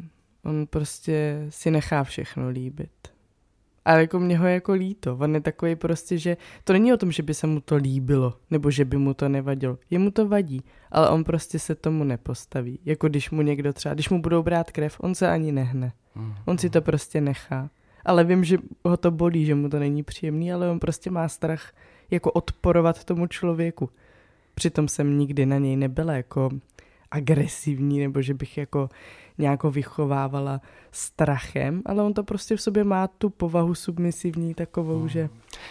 On 0.47 0.67
prostě 0.67 1.47
si 1.49 1.71
nechá 1.71 2.05
všechno 2.05 2.49
líbit. 2.49 3.16
Ale 3.87 4.01
jako 4.01 4.19
mě 4.21 4.39
ho 4.39 4.47
jako 4.47 4.73
líto. 4.73 5.17
On 5.21 5.35
je 5.35 5.41
takový 5.41 5.77
prostě, 5.77 6.19
že 6.19 6.37
to 6.65 6.73
není 6.73 6.93
o 6.93 6.97
tom, 6.97 7.13
že 7.13 7.23
by 7.23 7.35
se 7.35 7.47
mu 7.47 7.61
to 7.61 7.77
líbilo, 7.77 8.35
nebo 8.51 8.71
že 8.71 8.85
by 8.85 8.97
mu 8.97 9.15
to 9.15 9.29
nevadilo. 9.29 9.79
Jemu 9.91 10.11
to 10.11 10.29
vadí, 10.29 10.63
ale 10.91 11.11
on 11.11 11.25
prostě 11.25 11.59
se 11.59 11.75
tomu 11.75 12.05
nepostaví. 12.05 12.79
Jako 12.85 13.09
když 13.09 13.31
mu 13.31 13.43
někdo 13.43 13.73
třeba, 13.73 13.95
když 13.95 14.09
mu 14.09 14.23
budou 14.23 14.43
brát 14.43 14.71
krev, 14.71 14.97
on 15.01 15.15
se 15.15 15.29
ani 15.29 15.53
nehne. 15.53 15.93
Mm. 16.15 16.35
On 16.45 16.59
si 16.59 16.71
to 16.71 16.83
prostě 16.83 17.21
nechá. 17.21 17.71
Ale 18.05 18.25
vím, 18.25 18.45
že 18.45 18.59
ho 18.85 18.97
to 18.97 19.11
bolí, 19.11 19.47
že 19.47 19.55
mu 19.55 19.69
to 19.69 19.79
není 19.79 20.03
příjemný, 20.03 20.53
ale 20.53 20.71
on 20.71 20.79
prostě 20.81 21.11
má 21.11 21.29
strach 21.29 21.73
jako 22.11 22.33
odporovat 22.33 23.05
tomu 23.05 23.27
člověku. 23.27 23.91
Přitom 24.55 24.89
jsem 24.89 25.19
nikdy 25.19 25.47
na 25.47 25.59
něj 25.59 25.77
nebyla 25.77 26.13
jako 26.13 26.51
agresivní, 27.11 28.01
nebo 28.01 28.23
že 28.23 28.35
bych 28.35 28.59
jako 28.59 28.89
nějako 29.39 29.71
vychovávala 29.71 30.61
strachem, 30.93 31.83
ale 31.87 32.03
on 32.03 32.15
to 32.15 32.25
prostě 32.25 32.57
v 32.57 32.63
sobě 32.63 32.85
má 32.85 33.07
tu 33.07 33.31
povahu 33.31 33.75
submisivní 33.75 34.55
takovou, 34.55 34.99
Hmm. 34.99 35.09
že 35.09 35.29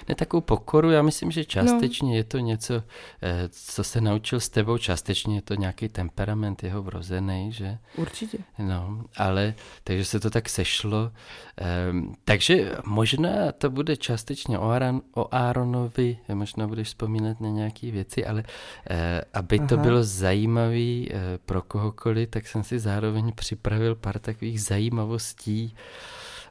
Ne 0.09 0.15
takovou 0.15 0.41
pokoru, 0.41 0.91
já 0.91 1.01
myslím, 1.01 1.31
že 1.31 1.45
částečně 1.45 2.09
no. 2.09 2.15
je 2.15 2.23
to 2.23 2.39
něco, 2.39 2.83
eh, 3.21 3.49
co 3.51 3.83
se 3.83 4.01
naučil 4.01 4.39
s 4.39 4.49
tebou, 4.49 4.77
částečně 4.77 5.35
je 5.35 5.41
to 5.41 5.53
nějaký 5.55 5.89
temperament 5.89 6.63
jeho 6.63 6.83
vrozený, 6.83 7.51
že? 7.51 7.77
určitě. 7.97 8.37
No, 8.59 9.03
ale 9.17 9.53
takže 9.83 10.05
se 10.05 10.19
to 10.19 10.29
tak 10.29 10.49
sešlo. 10.49 11.11
Ehm, 11.57 12.13
takže 12.25 12.75
možná 12.85 13.51
to 13.51 13.69
bude 13.69 13.97
částečně 13.97 14.59
o, 14.59 14.69
Aaron, 14.69 15.01
o 15.15 15.35
Aaronovi, 15.35 16.17
možná 16.33 16.67
budeš 16.67 16.87
vzpomínat 16.87 17.41
na 17.41 17.49
nějaké 17.49 17.91
věci, 17.91 18.25
ale 18.25 18.43
eh, 18.89 19.21
aby 19.33 19.59
to 19.59 19.75
Aha. 19.75 19.83
bylo 19.83 20.03
zajímavý 20.03 21.09
eh, 21.11 21.37
pro 21.45 21.61
kohokoliv, 21.61 22.29
tak 22.29 22.47
jsem 22.47 22.63
si 22.63 22.79
zároveň 22.79 23.31
připravil 23.55 23.95
pár 23.95 24.19
takových 24.19 24.61
zajímavostí 24.61 25.75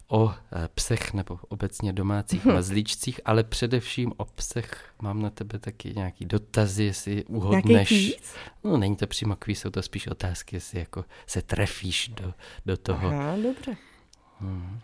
o 0.09 0.31
eh, 0.31 0.69
psech 0.75 1.13
nebo 1.15 1.39
obecně 1.49 1.93
domácích 1.93 2.45
mazlíčcích, 2.45 3.21
ale 3.25 3.45
především 3.45 4.13
o 4.17 4.25
psech. 4.25 4.95
Mám 5.03 5.23
na 5.23 5.31
tebe 5.31 5.59
taky 5.59 5.93
nějaký 5.97 6.25
dotazy, 6.25 6.85
jestli 6.85 7.25
uhodneš. 7.25 8.17
No, 8.65 8.77
není 8.77 8.97
to 8.97 9.07
přímo 9.07 9.37
kvíz, 9.37 9.61
jsou 9.61 9.71
to 9.71 9.83
spíš 9.83 10.07
otázky, 10.07 10.57
jestli 10.57 10.79
jako 10.79 11.05
se 11.27 11.43
trefíš 11.43 12.09
do, 12.09 12.35
do 12.67 12.77
toho. 12.77 13.09
Aha, 13.09 13.37
dobře. 13.43 13.77
Hmm. 14.41 14.81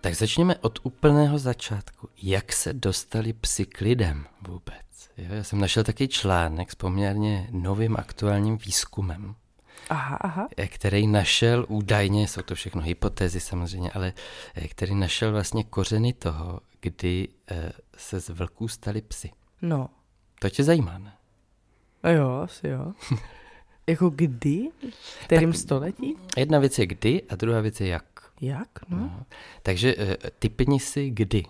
Tak 0.00 0.14
začněme 0.14 0.56
od 0.56 0.78
úplného 0.82 1.38
začátku. 1.38 2.08
Jak 2.22 2.52
se 2.52 2.72
dostali 2.72 3.32
psy 3.32 3.66
k 3.66 3.80
lidem 3.80 4.26
vůbec? 4.48 4.89
Jo, 5.20 5.34
já 5.34 5.44
jsem 5.44 5.60
našel 5.60 5.84
takový 5.84 6.08
článek 6.08 6.70
s 6.70 6.74
poměrně 6.74 7.48
novým 7.50 7.96
aktuálním 7.96 8.58
výzkumem, 8.58 9.34
Aha, 9.88 10.16
aha. 10.20 10.48
eh, 10.56 10.66
který 10.66 11.06
našel 11.06 11.66
údajně, 11.68 12.28
jsou 12.28 12.42
to 12.42 12.54
všechno 12.54 12.82
hypotézy 12.82 13.40
samozřejmě, 13.40 13.90
ale 13.90 14.12
eh, 14.54 14.68
který 14.68 14.94
našel 14.94 15.32
vlastně 15.32 15.64
kořeny 15.64 16.12
toho, 16.12 16.60
kdy 16.80 17.28
eh, 17.50 17.72
se 17.96 18.20
z 18.20 18.28
vlků 18.28 18.68
stali 18.68 19.02
psy. 19.02 19.30
No. 19.62 19.88
To 20.38 20.50
tě 20.50 20.64
zajímá, 20.64 20.98
ne? 20.98 21.12
A 22.02 22.10
jo, 22.10 22.30
asi 22.30 22.68
jo. 22.68 22.92
jako 23.86 24.10
kdy? 24.10 24.68
V 25.20 25.24
kterém 25.24 25.52
století? 25.52 26.16
Jedna 26.36 26.58
věc 26.58 26.78
je 26.78 26.86
kdy 26.86 27.22
a 27.22 27.36
druhá 27.36 27.60
věc 27.60 27.80
je 27.80 27.88
jak. 27.88 28.04
Jak? 28.40 28.68
No. 28.88 28.98
No. 28.98 29.24
Takže 29.62 29.94
typni 30.38 30.80
si 30.80 31.10
kdy. 31.10 31.44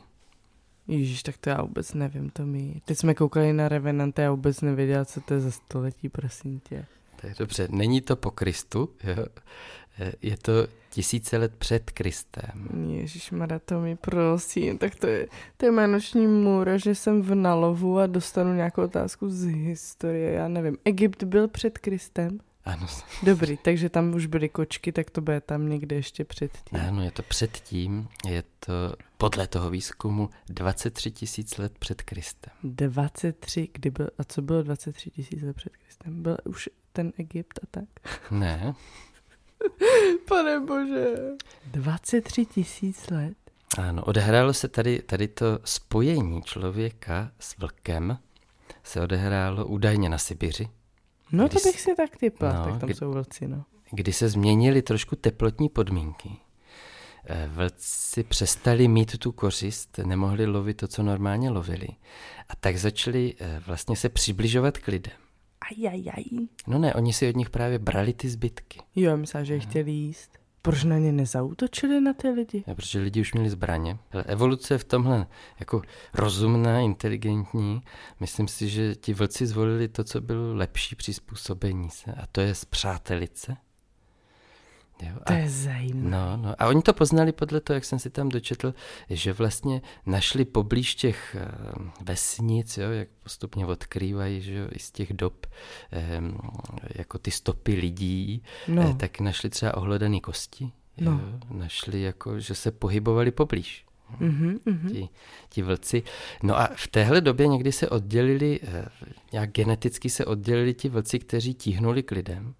Ježíš, 0.90 1.23
tak 1.23 1.38
to 1.38 1.50
já 1.50 1.62
vůbec 1.62 1.94
nevím, 1.94 2.30
to 2.30 2.47
mi... 2.47 2.80
Teď 2.85 2.99
jsme 2.99 3.14
koukali 3.14 3.52
na 3.52 3.68
Revenanta, 3.68 4.23
já 4.23 4.30
vůbec 4.30 4.61
nevěděla, 4.61 5.04
co 5.04 5.20
to 5.20 5.35
je 5.35 5.40
za 5.40 5.50
století, 5.50 6.09
prosím 6.09 6.61
tě. 6.61 6.85
Tak 7.16 7.38
dobře, 7.38 7.68
není 7.70 8.00
to 8.00 8.16
po 8.16 8.30
Kristu, 8.30 8.88
jo? 9.04 9.26
Eh, 9.99 10.12
je 10.23 10.37
to 10.37 10.52
tisíce 10.90 11.38
let 11.38 11.52
před 11.59 11.90
Kristem. 11.90 12.68
Ježíš 12.88 13.32
to 13.64 13.80
mi 13.80 13.97
prosím, 13.97 14.78
tak 14.78 14.94
to 14.94 15.06
je, 15.06 15.28
to 15.56 15.66
je 15.66 15.73
moje 15.73 15.87
noční 15.87 16.26
můra, 16.26 16.76
že 16.76 16.94
jsem 16.94 17.23
v 17.23 17.35
nalovu 17.35 17.99
a 17.99 18.06
dostanu 18.06 18.54
nějakou 18.54 18.82
otázku 18.82 19.30
z 19.30 19.44
historie, 19.44 20.32
já 20.32 20.49
nevím. 20.49 20.76
Egypt 20.85 21.23
byl 21.23 21.49
před 21.49 21.78
Kristem? 21.78 22.38
Ano, 22.64 22.87
Dobrý, 23.23 23.57
takže 23.57 23.88
tam 23.88 24.14
už 24.14 24.26
byly 24.26 24.49
kočky, 24.49 24.93
tak 24.93 25.11
to 25.11 25.21
bude 25.21 25.40
tam 25.40 25.69
někde 25.69 25.97
ještě 25.97 26.25
předtím. 26.25 26.81
ano, 26.81 27.02
je 27.02 27.11
to 27.11 27.23
předtím, 27.23 28.09
je 28.29 28.43
to 28.61 28.73
podle 29.19 29.47
toho 29.47 29.71
výzkumu 29.71 30.31
23 30.49 31.11
tisíc 31.11 31.59
let 31.59 31.73
před 31.79 32.02
Kristem. 32.02 32.52
23, 32.62 33.69
kdy 33.73 33.90
byl, 33.90 34.09
a 34.19 34.25
co 34.25 34.43
bylo 34.43 34.62
23 34.62 35.11
tisíc 35.11 35.43
let 35.43 35.57
před 35.57 35.73
Kristem? 35.76 36.23
Byl 36.23 36.37
už 36.45 36.69
ten 36.93 37.12
Egypt 37.19 37.59
a 37.62 37.67
tak? 37.71 37.88
Ne, 38.31 38.75
Pane 40.29 40.61
bože. 40.61 41.14
23 41.67 42.47
tisíc 42.47 43.11
let? 43.11 43.35
ano, 43.79 44.05
odehrálo 44.05 44.52
se 44.55 44.69
tady, 44.69 45.02
tady 45.02 45.29
to 45.29 45.59
spojení 45.64 46.43
člověka 46.43 47.33
s 47.40 47.59
vlkem, 47.59 48.19
se 48.85 49.00
odehrálo 49.00 49.67
údajně 49.67 50.09
na 50.09 50.19
Sibiři, 50.19 50.69
No 51.32 51.49
to 51.49 51.58
bych 51.64 51.80
si 51.80 51.94
tak 51.96 52.16
typla, 52.16 52.52
no, 52.52 52.64
tak 52.64 52.80
tam 52.80 52.87
kdy- 52.88 52.94
jsou 52.94 53.10
vlci, 53.12 53.49
no. 53.49 53.64
kdy 53.90 54.12
se 54.12 54.28
změnily 54.28 54.82
trošku 54.82 55.16
teplotní 55.16 55.68
podmínky. 55.68 56.30
Eh, 57.25 57.50
Vlci 57.52 58.25
přestali 58.25 58.88
mít 58.88 59.18
tu 59.18 59.32
kořist, 59.32 59.99
nemohli 59.99 60.46
lovit 60.46 60.76
to, 60.76 60.88
co 60.88 61.02
normálně 61.02 61.50
lovili. 61.50 61.88
A 62.49 62.56
tak 62.60 62.76
začali 62.76 63.34
eh, 63.40 63.62
vlastně 63.66 63.96
se 63.96 64.08
přibližovat 64.08 64.78
k 64.78 64.87
lidem. 64.88 65.12
Ajajaj. 65.70 66.25
No 66.66 66.78
ne, 66.78 66.94
oni 66.94 67.12
si 67.12 67.28
od 67.28 67.37
nich 67.37 67.50
právě 67.50 67.78
brali 67.78 68.12
ty 68.12 68.28
zbytky. 68.28 68.80
Jo, 68.96 69.16
myslím, 69.16 69.44
že 69.44 69.54
je 69.54 69.60
chtěli 69.60 69.90
jíst. 69.90 70.39
Proč 70.62 70.85
na 70.85 70.99
ně 70.99 71.12
nezautočili 71.12 72.00
na 72.00 72.12
ty 72.12 72.29
lidi? 72.29 72.64
Ne, 72.67 72.75
Protože 72.75 72.99
lidi 72.99 73.21
už 73.21 73.33
měli 73.33 73.50
zbraně. 73.50 73.99
Ale 74.12 74.23
evoluce 74.23 74.75
je 74.75 74.79
v 74.79 74.85
tomhle 74.85 75.26
jako 75.61 75.83
rozumná, 76.14 76.81
inteligentní. 76.81 77.83
Myslím 78.21 78.49
si, 78.49 78.69
že 78.69 78.95
ti 78.95 79.14
vlci 79.14 79.47
zvolili 79.47 79.88
to, 79.88 80.05
co 80.05 80.21
bylo 80.21 80.55
lepší 80.55 80.97
přizpůsobení 80.97 81.90
se. 81.90 82.12
A 82.12 82.26
to 82.33 82.40
je 82.40 82.55
zpřátelit 82.55 83.38
Jo, 85.02 85.12
To 85.26 85.33
a- 85.33 85.37
je 85.37 85.50
zajímavé. 85.50 86.11
No, 86.11 86.37
no. 86.37 86.54
A 86.59 86.66
oni 86.69 86.83
to 86.83 86.92
poznali 86.92 87.33
podle 87.33 87.61
toho, 87.61 87.75
jak 87.75 87.85
jsem 87.85 87.99
si 87.99 88.11
tam 88.11 88.28
dočetl, 88.28 88.75
že 89.11 89.33
vlastně 89.33 89.83
našli 90.07 90.45
poblíž 90.45 90.95
těch 90.95 91.37
eh, 91.40 91.49
vesnic, 92.04 92.78
jo, 92.78 92.90
jak 92.90 93.09
postupně 93.23 93.66
odkrývají, 93.66 94.42
že 94.42 94.54
jo, 94.54 94.66
i 94.73 94.78
z 94.78 94.90
těch 94.90 95.12
dob, 95.12 95.47
eh, 95.92 96.21
jako 96.95 97.19
ty 97.19 97.30
stopy 97.30 97.75
lidí, 97.75 98.42
No. 98.69 98.90
eh, 98.90 98.95
tak 98.95 99.21
našli 99.21 99.50
třeba 99.50 99.76
ohledaný 99.76 100.21
kosti, 100.21 100.73
No. 101.00 101.11
jo, 101.12 101.38
našli 101.59 102.02
jako, 102.02 102.40
že 102.40 102.54
se 102.54 102.71
pohybovali 102.71 103.30
poblíž. 103.30 103.85
Mhm, 104.19 104.59
mhm. 104.66 104.88
Ti, 104.88 105.09
ti 105.49 105.62
vlci. 105.62 106.02
No 106.42 106.59
a 106.59 106.69
v 106.76 106.87
téhle 106.88 107.21
době 107.21 107.47
někdy 107.47 107.73
se 107.73 107.88
oddělili, 107.88 108.61
eh, 108.62 108.85
nějak 109.33 109.50
geneticky 109.50 110.11
se 110.11 110.25
oddělili 110.25 110.75
ti 110.75 110.88
vlci, 110.88 111.19
kteří 111.19 111.54
tíhnuli 111.54 112.02
k 112.02 112.11
lidem, 112.11 112.54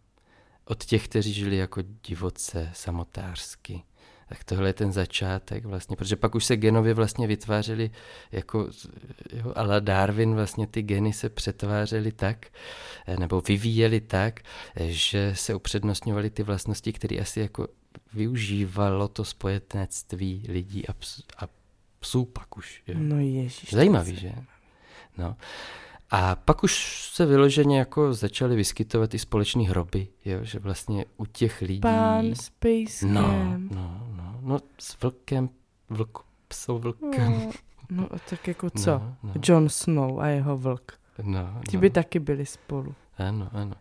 od 0.71 0.85
těch, 0.85 1.09
kteří 1.09 1.33
žili 1.33 1.57
jako 1.57 1.83
divoce, 2.07 2.71
samotářsky. 2.73 3.83
Tak 4.29 4.45
tohle 4.45 4.69
je 4.69 4.73
ten 4.73 4.93
začátek 4.93 5.65
vlastně, 5.65 5.97
protože 5.97 6.17
pak 6.17 6.35
už 6.35 6.45
se 6.45 6.57
genově 6.57 6.95
vlastně 6.95 7.27
vytvářely 7.27 7.91
jako, 8.33 8.69
jo, 9.33 9.53
ala 9.57 9.81
Darwin 9.81 10.35
vlastně 10.35 10.67
ty 10.67 10.83
geny 10.83 11.13
se 11.13 11.29
přetvářely 11.29 12.13
tak, 12.13 12.47
eh, 13.07 13.17
nebo 13.17 13.41
vyvíjely 13.41 14.01
tak, 14.01 14.41
eh, 14.77 14.87
že 14.89 15.33
se 15.35 15.55
upřednostňovaly 15.55 16.31
ty 16.31 16.43
vlastnosti, 16.43 16.93
které 16.93 17.21
asi 17.21 17.41
jako 17.41 17.69
využívalo 18.15 19.09
to 19.09 19.25
spojenectví 19.25 20.47
lidí 20.49 20.87
a, 20.87 20.93
ps, 20.93 21.23
a 21.39 21.49
psů 22.01 22.25
pak 22.25 22.57
už. 22.57 22.83
Jo. 22.87 22.95
No 22.99 23.19
ježíš. 23.21 23.71
Zajímavý, 23.73 24.17
že? 24.17 24.33
No. 25.19 25.37
A 26.11 26.37
pak 26.37 26.65
už 26.65 27.05
se 27.13 27.27
vyloženě 27.27 27.79
jako 27.79 28.15
začaly 28.15 28.57
vyskytovat 28.57 29.15
i 29.15 29.19
společné 29.19 29.63
hroby, 29.63 30.09
jo? 30.25 30.39
že 30.43 30.59
vlastně 30.59 31.05
u 31.17 31.27
těch 31.27 31.61
lidí... 31.61 31.81
Pán 31.81 32.35
s 32.35 32.51
pejskem. 32.51 33.15
No, 33.15 33.55
no, 33.71 34.07
no, 34.17 34.39
no, 34.43 34.59
s 34.79 35.01
vlkem, 35.03 35.49
vlk, 35.91 36.19
psou 36.49 36.79
vlkem. 36.79 37.33
No, 37.91 38.03
no 38.03 38.09
tak 38.31 38.49
jako 38.49 38.71
co? 38.71 38.91
No, 38.91 39.17
no, 39.23 39.33
John 39.45 39.69
Snow 39.69 40.21
a 40.21 40.27
jeho 40.27 40.59
vlk. 40.59 40.93
no, 41.23 41.61
Ti 41.69 41.77
no. 41.77 41.81
by 41.81 41.91
taky 41.91 42.19
byli 42.19 42.47
spolu. 42.47 42.95
Ano, 43.19 43.49
ano. 43.53 43.75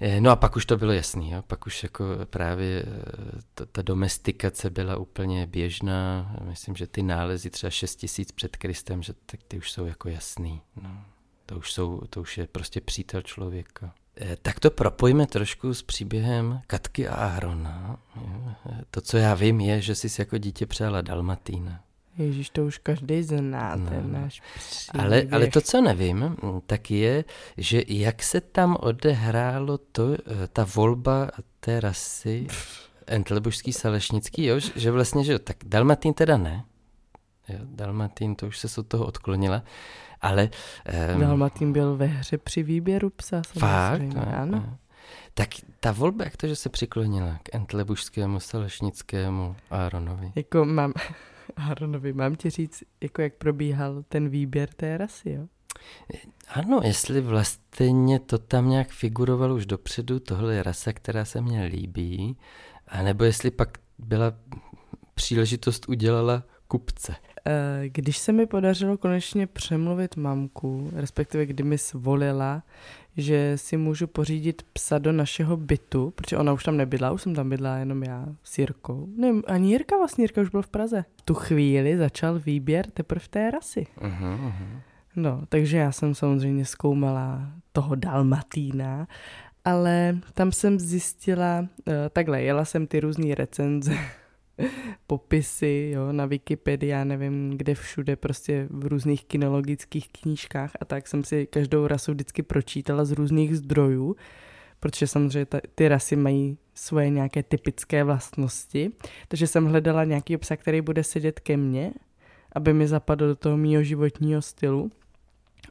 Eh, 0.00 0.20
No 0.20 0.30
a 0.30 0.36
pak 0.36 0.56
už 0.56 0.66
to 0.66 0.76
bylo 0.76 0.92
jasný, 0.92 1.30
jo? 1.30 1.42
pak 1.46 1.66
už 1.66 1.82
jako 1.82 2.04
právě 2.24 2.84
eh, 2.86 3.40
ta, 3.54 3.66
ta 3.72 3.82
domestikace 3.82 4.70
byla 4.70 4.96
úplně 4.96 5.46
běžná. 5.46 6.32
Myslím, 6.48 6.76
že 6.76 6.86
ty 6.86 7.02
nálezy 7.02 7.50
třeba 7.50 7.70
6 7.70 7.96
tisíc 7.96 8.32
před 8.32 8.56
Kristem, 8.56 9.02
že 9.02 9.12
tak 9.26 9.40
ty 9.48 9.58
už 9.58 9.72
jsou 9.72 9.84
jako 9.86 10.08
jasný. 10.08 10.60
No. 10.82 11.04
To, 11.50 11.56
už 11.56 11.72
jsou, 11.72 12.00
to 12.10 12.20
už 12.20 12.38
je 12.38 12.46
prostě 12.46 12.80
přítel 12.80 13.22
člověka. 13.22 13.92
Eh, 14.16 14.36
Tak 14.42 14.60
to 14.60 14.70
propojíme 14.70 15.26
trošku 15.26 15.74
s 15.74 15.82
příběhem 15.82 16.60
Katky 16.66 17.08
a 17.08 17.14
Ahrona. 17.14 17.98
Eh, 18.16 18.80
To, 18.90 19.00
co 19.00 19.16
já 19.16 19.34
vím, 19.34 19.60
je, 19.60 19.80
že 19.80 19.94
jsi 19.94 20.08
si 20.08 20.20
jako 20.20 20.38
dítě 20.38 20.66
přála 20.66 21.00
Dalmatína. 21.00 21.80
Ježíš, 22.18 22.50
to 22.50 22.64
už 22.64 22.78
každý 22.78 23.22
zná, 23.22 23.76
no. 23.76 23.90
ten 23.90 24.12
náš 24.12 24.40
příběh. 24.40 25.04
ale, 25.04 25.22
ale 25.32 25.46
to, 25.46 25.60
co 25.60 25.80
nevím, 25.80 26.36
tak 26.66 26.90
je, 26.90 27.24
že 27.56 27.82
jak 27.88 28.22
se 28.22 28.40
tam 28.40 28.76
odehrálo 28.80 29.78
to, 29.78 30.12
eh, 30.12 30.18
ta 30.52 30.66
volba 30.76 31.30
té 31.60 31.80
rasy 31.80 32.46
entlebušský, 33.06 33.72
salešnický, 33.72 34.44
jo? 34.44 34.56
že 34.76 34.90
vlastně, 34.90 35.24
že 35.24 35.38
tak 35.38 35.56
Dalmatín 35.64 36.14
teda 36.14 36.36
ne, 36.36 36.64
jo? 37.48 37.58
Dalmatín 37.64 38.34
to 38.34 38.46
už 38.46 38.58
se 38.58 38.80
od 38.80 38.86
toho 38.86 39.06
odklonila, 39.06 39.62
ale... 40.20 40.50
Um, 41.14 41.20
Dalmatín 41.20 41.72
byl 41.72 41.96
ve 41.96 42.06
hře 42.06 42.38
při 42.38 42.62
výběru 42.62 43.10
psa, 43.10 43.42
Fakt? 43.58 44.02
No, 44.02 44.34
ano. 44.36 44.52
No. 44.52 44.76
Tak 45.34 45.48
ta 45.80 45.92
volba, 45.92 46.24
jak 46.24 46.36
to, 46.36 46.46
že 46.46 46.56
se 46.56 46.68
přiklonila 46.68 47.38
k 47.42 47.54
entlebušskému, 47.54 48.40
salešnickému 48.40 49.56
Áronovi? 49.70 50.32
Jako 50.34 50.64
mám, 50.64 50.92
Áronovi, 51.56 52.12
mám 52.12 52.36
ti 52.36 52.50
říct, 52.50 52.82
jako 53.00 53.22
jak 53.22 53.34
probíhal 53.34 54.02
ten 54.08 54.28
výběr 54.28 54.68
té 54.68 54.98
rasy, 54.98 55.30
jo? 55.30 55.46
Ano, 56.48 56.80
jestli 56.84 57.20
vlastně 57.20 58.18
to 58.18 58.38
tam 58.38 58.68
nějak 58.68 58.88
figurovalo 58.88 59.54
už 59.54 59.66
dopředu, 59.66 60.20
tohle 60.20 60.54
je 60.54 60.62
rasa, 60.62 60.92
která 60.92 61.24
se 61.24 61.40
mně 61.40 61.64
líbí, 61.64 62.36
anebo 62.88 63.24
jestli 63.24 63.50
pak 63.50 63.78
byla 63.98 64.32
příležitost 65.14 65.88
udělala 65.88 66.42
kupce. 66.68 67.14
Eh, 67.46 67.88
když 67.88 68.18
se 68.18 68.32
mi 68.32 68.46
podařilo 68.46 68.96
konečně 68.96 69.46
přemluvit 69.46 70.16
mamku, 70.16 70.90
respektive 70.92 71.46
kdy 71.46 71.62
mi 71.62 71.78
svolila, 71.78 72.62
že 73.16 73.52
si 73.56 73.76
můžu 73.76 74.06
pořídit 74.06 74.62
psa 74.72 74.98
do 74.98 75.12
našeho 75.12 75.56
bytu, 75.56 76.12
protože 76.16 76.36
ona 76.36 76.52
už 76.52 76.64
tam 76.64 76.76
nebyla, 76.76 77.12
už 77.12 77.22
jsem 77.22 77.34
tam 77.34 77.48
bydla 77.48 77.76
jenom 77.76 78.02
já 78.02 78.26
s 78.42 78.58
Jirkou. 78.58 79.08
Ne, 79.16 79.28
ani 79.46 79.70
Jirka 79.70 79.96
vlastně, 79.96 80.24
Jirka 80.24 80.40
už 80.40 80.48
byl 80.48 80.62
v 80.62 80.68
Praze. 80.68 81.04
Tu 81.24 81.34
chvíli 81.34 81.96
začal 81.96 82.38
výběr 82.38 82.86
teprve 82.86 83.24
té 83.30 83.50
rasy. 83.50 83.86
Uh-huh, 84.00 84.38
uh-huh. 84.38 84.80
No, 85.16 85.42
takže 85.48 85.76
já 85.76 85.92
jsem 85.92 86.14
samozřejmě 86.14 86.64
zkoumala 86.64 87.52
toho 87.72 87.94
Dalmatína, 87.94 89.08
ale 89.64 90.18
tam 90.34 90.52
jsem 90.52 90.78
zjistila, 90.78 91.60
uh, 91.60 91.94
takhle, 92.12 92.42
jela 92.42 92.64
jsem 92.64 92.86
ty 92.86 93.00
různé 93.00 93.34
recenze 93.34 93.96
popisy 95.06 95.90
jo, 95.94 96.12
na 96.12 96.26
Wikipedii, 96.26 96.90
já 96.90 97.04
nevím, 97.04 97.50
kde 97.50 97.74
všude, 97.74 98.16
prostě 98.16 98.66
v 98.70 98.86
různých 98.86 99.24
kinologických 99.24 100.08
knížkách 100.08 100.70
a 100.80 100.84
tak 100.84 101.08
jsem 101.08 101.24
si 101.24 101.46
každou 101.46 101.86
rasu 101.86 102.12
vždycky 102.12 102.42
pročítala 102.42 103.04
z 103.04 103.12
různých 103.12 103.56
zdrojů, 103.56 104.16
protože 104.80 105.06
samozřejmě 105.06 105.46
ta, 105.46 105.60
ty 105.74 105.88
rasy 105.88 106.16
mají 106.16 106.58
svoje 106.74 107.10
nějaké 107.10 107.42
typické 107.42 108.04
vlastnosti, 108.04 108.90
takže 109.28 109.46
jsem 109.46 109.66
hledala 109.66 110.04
nějaký 110.04 110.36
psa, 110.36 110.56
který 110.56 110.80
bude 110.80 111.04
sedět 111.04 111.40
ke 111.40 111.56
mně, 111.56 111.92
aby 112.52 112.72
mi 112.72 112.88
zapadl 112.88 113.26
do 113.26 113.36
toho 113.36 113.56
mýho 113.56 113.82
životního 113.82 114.42
stylu 114.42 114.90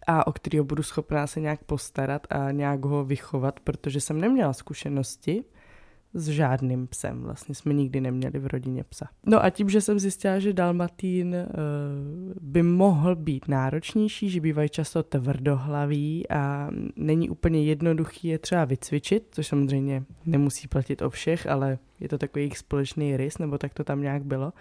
a 0.07 0.27
o 0.27 0.31
kterého 0.31 0.65
budu 0.65 0.83
schopná 0.83 1.27
se 1.27 1.39
nějak 1.39 1.63
postarat 1.63 2.27
a 2.29 2.51
nějak 2.51 2.85
ho 2.85 3.05
vychovat, 3.05 3.59
protože 3.59 4.01
jsem 4.01 4.21
neměla 4.21 4.53
zkušenosti 4.53 5.43
s 6.13 6.27
žádným 6.27 6.87
psem. 6.87 7.21
Vlastně 7.23 7.55
jsme 7.55 7.73
nikdy 7.73 8.01
neměli 8.01 8.39
v 8.39 8.47
rodině 8.47 8.83
psa. 8.83 9.07
No 9.25 9.43
a 9.43 9.49
tím, 9.49 9.69
že 9.69 9.81
jsem 9.81 9.99
zjistila, 9.99 10.39
že 10.39 10.53
dalmatín 10.53 11.35
uh, 11.35 11.43
by 12.41 12.63
mohl 12.63 13.15
být 13.15 13.47
náročnější, 13.47 14.29
že 14.29 14.41
bývají 14.41 14.69
často 14.69 15.03
tvrdohlaví 15.03 16.29
a 16.29 16.69
není 16.95 17.29
úplně 17.29 17.63
jednoduchý 17.63 18.27
je 18.27 18.39
třeba 18.39 18.65
vycvičit, 18.65 19.27
což 19.31 19.47
samozřejmě 19.47 20.03
nemusí 20.25 20.67
platit 20.67 21.01
o 21.01 21.09
všech, 21.09 21.47
ale 21.47 21.77
je 21.99 22.09
to 22.09 22.17
takový 22.17 22.43
jejich 22.43 22.57
společný 22.57 23.17
rys, 23.17 23.37
nebo 23.37 23.57
tak 23.57 23.73
to 23.73 23.83
tam 23.83 24.01
nějak 24.01 24.23
bylo, 24.23 24.53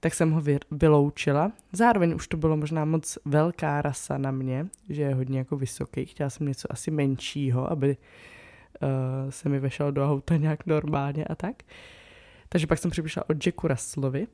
tak 0.00 0.14
jsem 0.14 0.30
ho 0.30 0.42
vyloučila. 0.70 1.52
Zároveň 1.72 2.14
už 2.14 2.28
to 2.28 2.36
bylo 2.36 2.56
možná 2.56 2.84
moc 2.84 3.18
velká 3.24 3.82
rasa 3.82 4.18
na 4.18 4.30
mě, 4.30 4.66
že 4.88 5.02
je 5.02 5.14
hodně 5.14 5.38
jako 5.38 5.56
vysoký. 5.56 6.04
Chtěla 6.06 6.30
jsem 6.30 6.48
něco 6.48 6.72
asi 6.72 6.90
menšího, 6.90 7.70
aby 7.70 7.96
uh, 8.82 9.30
se 9.30 9.48
mi 9.48 9.60
vešel 9.60 9.92
do 9.92 10.10
auta 10.10 10.36
nějak 10.36 10.66
normálně 10.66 11.24
a 11.24 11.34
tak. 11.34 11.62
Takže 12.48 12.66
pak 12.66 12.78
jsem 12.78 12.90
přišla 12.90 13.30
od 13.30 13.46
Jacku 13.46 13.68
Russellovi, 13.68 14.26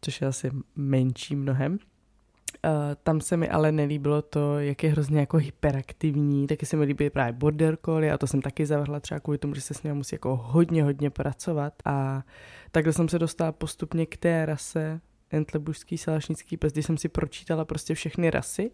což 0.00 0.20
je 0.20 0.26
asi 0.26 0.50
menší 0.76 1.36
mnohem. 1.36 1.72
Uh, 1.72 2.70
tam 3.02 3.20
se 3.20 3.36
mi 3.36 3.48
ale 3.48 3.72
nelíbilo 3.72 4.22
to, 4.22 4.58
jak 4.58 4.82
je 4.82 4.90
hrozně 4.90 5.20
jako 5.20 5.36
hyperaktivní, 5.36 6.46
taky 6.46 6.66
se 6.66 6.76
mi 6.76 6.84
líbí 6.84 7.10
právě 7.10 7.32
border 7.32 7.78
collie 7.84 8.12
a 8.12 8.18
to 8.18 8.26
jsem 8.26 8.42
taky 8.42 8.66
zavrhla 8.66 9.00
třeba 9.00 9.20
kvůli 9.20 9.38
tomu, 9.38 9.54
že 9.54 9.60
se 9.60 9.74
s 9.74 9.82
ním 9.82 9.94
musí 9.94 10.14
jako 10.14 10.36
hodně, 10.36 10.84
hodně 10.84 11.10
pracovat 11.10 11.74
a 11.84 12.22
takhle 12.70 12.92
jsem 12.92 13.08
se 13.08 13.18
dostala 13.18 13.52
postupně 13.52 14.06
k 14.06 14.16
té 14.16 14.46
rase 14.46 15.00
entlebušský 15.30 15.98
salašnický 15.98 16.56
pes, 16.56 16.72
když 16.72 16.86
jsem 16.86 16.98
si 16.98 17.08
pročítala 17.08 17.64
prostě 17.64 17.94
všechny 17.94 18.30
rasy, 18.30 18.70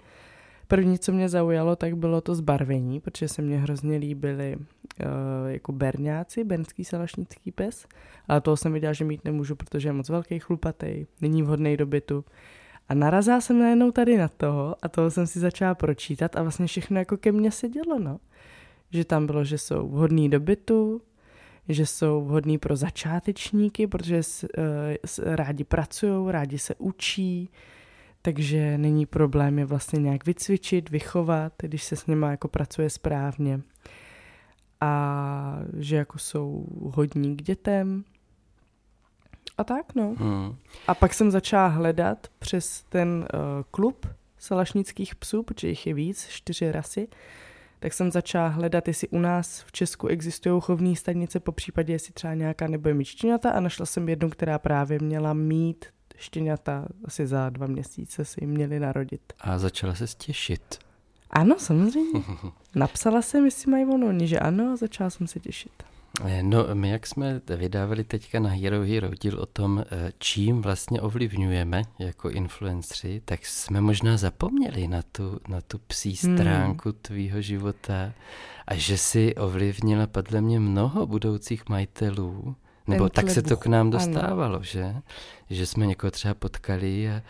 První, 0.70 0.98
co 0.98 1.12
mě 1.12 1.28
zaujalo, 1.28 1.76
tak 1.76 1.96
bylo 1.96 2.20
to 2.20 2.35
zbarvení, 2.35 3.00
protože 3.00 3.28
se 3.28 3.42
mně 3.42 3.59
hrozně 3.59 3.96
líbily 3.96 4.56
uh, 4.56 4.64
jako 5.46 5.72
berňáci, 5.72 6.44
bernský 6.44 6.85
salašnický 6.85 7.52
pes, 7.52 7.87
ale 8.28 8.40
toho 8.40 8.56
jsem 8.56 8.72
viděla, 8.72 8.92
že 8.92 9.04
mít 9.04 9.24
nemůžu, 9.24 9.56
protože 9.56 9.88
je 9.88 9.92
moc 9.92 10.09
velký, 10.09 10.38
chlupatý, 10.38 11.06
není 11.20 11.42
vhodný 11.42 11.76
do 11.76 11.87
bytu. 11.87 12.24
A 12.88 12.94
narazila 12.94 13.40
jsem 13.40 13.59
najednou 13.59 13.90
tady 13.90 14.16
na 14.16 14.28
toho 14.28 14.76
a 14.83 14.88
toho 14.88 15.11
jsem 15.11 15.26
si 15.26 15.40
začala 15.40 15.74
pročítat 15.74 16.37
a 16.37 16.42
vlastně 16.42 16.66
všechno 16.66 16.98
jako 16.98 17.16
ke 17.16 17.33
mně 17.33 17.50
sedělo, 17.50 17.98
no. 17.98 18.18
Že 18.90 19.04
tam 19.04 19.26
bylo, 19.26 19.44
že 19.44 19.59
jsou 19.59 19.88
vhodný 19.88 20.30
do 20.30 20.40
bytu, 20.40 21.02
že 21.68 21.87
jsou 21.87 22.24
vhodný 22.24 22.59
pro 22.59 22.76
začátečníky, 22.76 23.87
protože 23.87 24.22
s, 24.22 24.44
uh, 24.44 24.48
s, 25.04 25.18
rádi 25.18 25.64
pracují, 25.64 26.33
rádi 26.33 26.59
se 26.59 26.74
učí, 26.78 27.50
takže 28.22 28.78
není 28.78 29.06
problém 29.06 29.59
je 29.59 29.64
vlastně 29.64 29.98
nějak 29.98 30.26
vycvičit, 30.26 30.90
vychovat, 30.90 31.52
když 31.59 31.85
se 31.85 31.96
s 31.96 32.06
nima 32.06 32.30
jako 32.30 32.48
pracuje 32.48 32.90
správně. 32.90 33.61
A 34.80 35.59
že 35.78 35.96
jako 35.96 36.18
jsou 36.18 36.66
hodní 36.80 37.37
k 37.37 37.42
dětem. 37.42 38.04
A 39.59 39.64
tak, 39.64 39.94
no. 39.94 40.14
Hmm. 40.18 40.56
A 40.87 40.94
pak 40.94 41.14
jsem 41.14 41.30
začala 41.30 41.66
hledat 41.66 42.26
přes 42.38 42.83
ten 42.83 43.09
uh, 43.09 43.38
klub 43.70 44.06
salašnických 44.38 45.14
psů, 45.14 45.42
protože 45.42 45.68
jich 45.68 45.87
je 45.87 45.94
víc, 45.94 46.26
čtyři 46.28 46.72
rasy, 46.72 47.09
tak 47.78 47.92
jsem 47.92 48.11
začala 48.11 48.48
hledat, 48.48 48.88
jestli 48.88 49.09
u 49.09 49.18
nás 49.18 49.62
v 49.66 49.72
Česku 49.72 50.06
existují 50.06 50.61
chovní 50.61 50.96
stanice, 50.96 51.40
po 51.40 51.52
případě 51.52 51.92
jestli 51.92 52.12
třeba 52.12 52.35
nějaká 52.35 52.66
mít 52.94 53.04
štěňata 53.04 53.50
a 53.50 53.61
našla 53.61 53.87
jsem 53.87 54.09
jednu, 54.09 54.30
která 54.30 54.59
právě 54.59 54.98
měla 54.98 55.33
mít 55.33 55.85
štěňata 56.20 56.87
asi 57.04 57.26
za 57.26 57.50
dva 57.50 57.66
měsíce 57.66 58.24
si 58.24 58.44
jim 58.44 58.50
měli 58.50 58.80
narodit. 58.80 59.33
A 59.40 59.59
začala 59.59 59.94
se 59.94 60.06
těšit. 60.06 60.78
Ano, 61.30 61.59
samozřejmě. 61.59 62.22
Napsala 62.74 63.22
jsem, 63.22 63.44
jestli 63.44 63.70
mají 63.70 63.85
ono, 63.85 64.26
že 64.26 64.38
ano 64.38 64.72
a 64.72 64.76
začala 64.76 65.11
jsem 65.11 65.26
se 65.26 65.40
těšit. 65.40 65.72
Eh, 66.24 66.42
no, 66.42 66.66
my 66.74 66.90
jak 66.90 67.06
jsme 67.06 67.40
vydávali 67.56 68.04
teďka 68.04 68.40
na 68.40 68.50
Hero 68.50 68.83
Hero 68.83 69.09
díl 69.14 69.40
o 69.40 69.46
tom, 69.46 69.85
eh, 69.90 70.12
čím 70.18 70.62
vlastně 70.62 71.00
ovlivňujeme 71.00 71.83
jako 71.98 72.30
influenceri, 72.30 73.22
tak 73.24 73.46
jsme 73.46 73.80
možná 73.80 74.16
zapomněli 74.16 74.88
na 74.88 75.02
tu, 75.02 75.40
na 75.48 75.61
tu 75.61 75.78
psí 75.78 76.18
hmm. 76.22 76.38
stránku 76.38 76.88
hmm. 76.88 76.98
tvýho 77.02 77.40
života 77.40 78.12
a 78.66 78.74
že 78.74 78.98
si 78.98 79.35
ovlivnila 79.35 80.06
podle 80.06 80.40
mě 80.40 80.61
mnoho 80.61 81.06
budoucích 81.06 81.68
majitelů, 81.68 82.56
nebo 82.90 83.09
tak 83.09 83.31
se 83.31 83.42
to 83.42 83.57
k 83.57 83.66
nám 83.66 83.90
dostávalo, 83.90 84.55
ano. 84.55 84.64
že? 84.64 84.94
Že 85.50 85.66
jsme 85.66 85.87
někoho 85.87 86.11
třeba 86.11 86.35
potkali 86.35 87.11
a, 87.11 87.22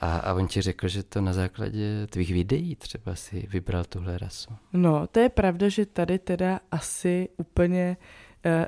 a, 0.00 0.16
a 0.16 0.34
on 0.34 0.46
ti 0.46 0.62
řekl, 0.62 0.88
že 0.88 1.02
to 1.02 1.20
na 1.20 1.32
základě 1.32 2.06
tvých 2.06 2.32
videí 2.32 2.76
třeba 2.76 3.14
si 3.14 3.48
vybral 3.50 3.84
tuhle 3.84 4.18
rasu. 4.18 4.50
No, 4.72 5.06
to 5.06 5.20
je 5.20 5.28
pravda, 5.28 5.68
že 5.68 5.86
tady 5.86 6.18
teda 6.18 6.60
asi 6.70 7.28
úplně 7.36 7.96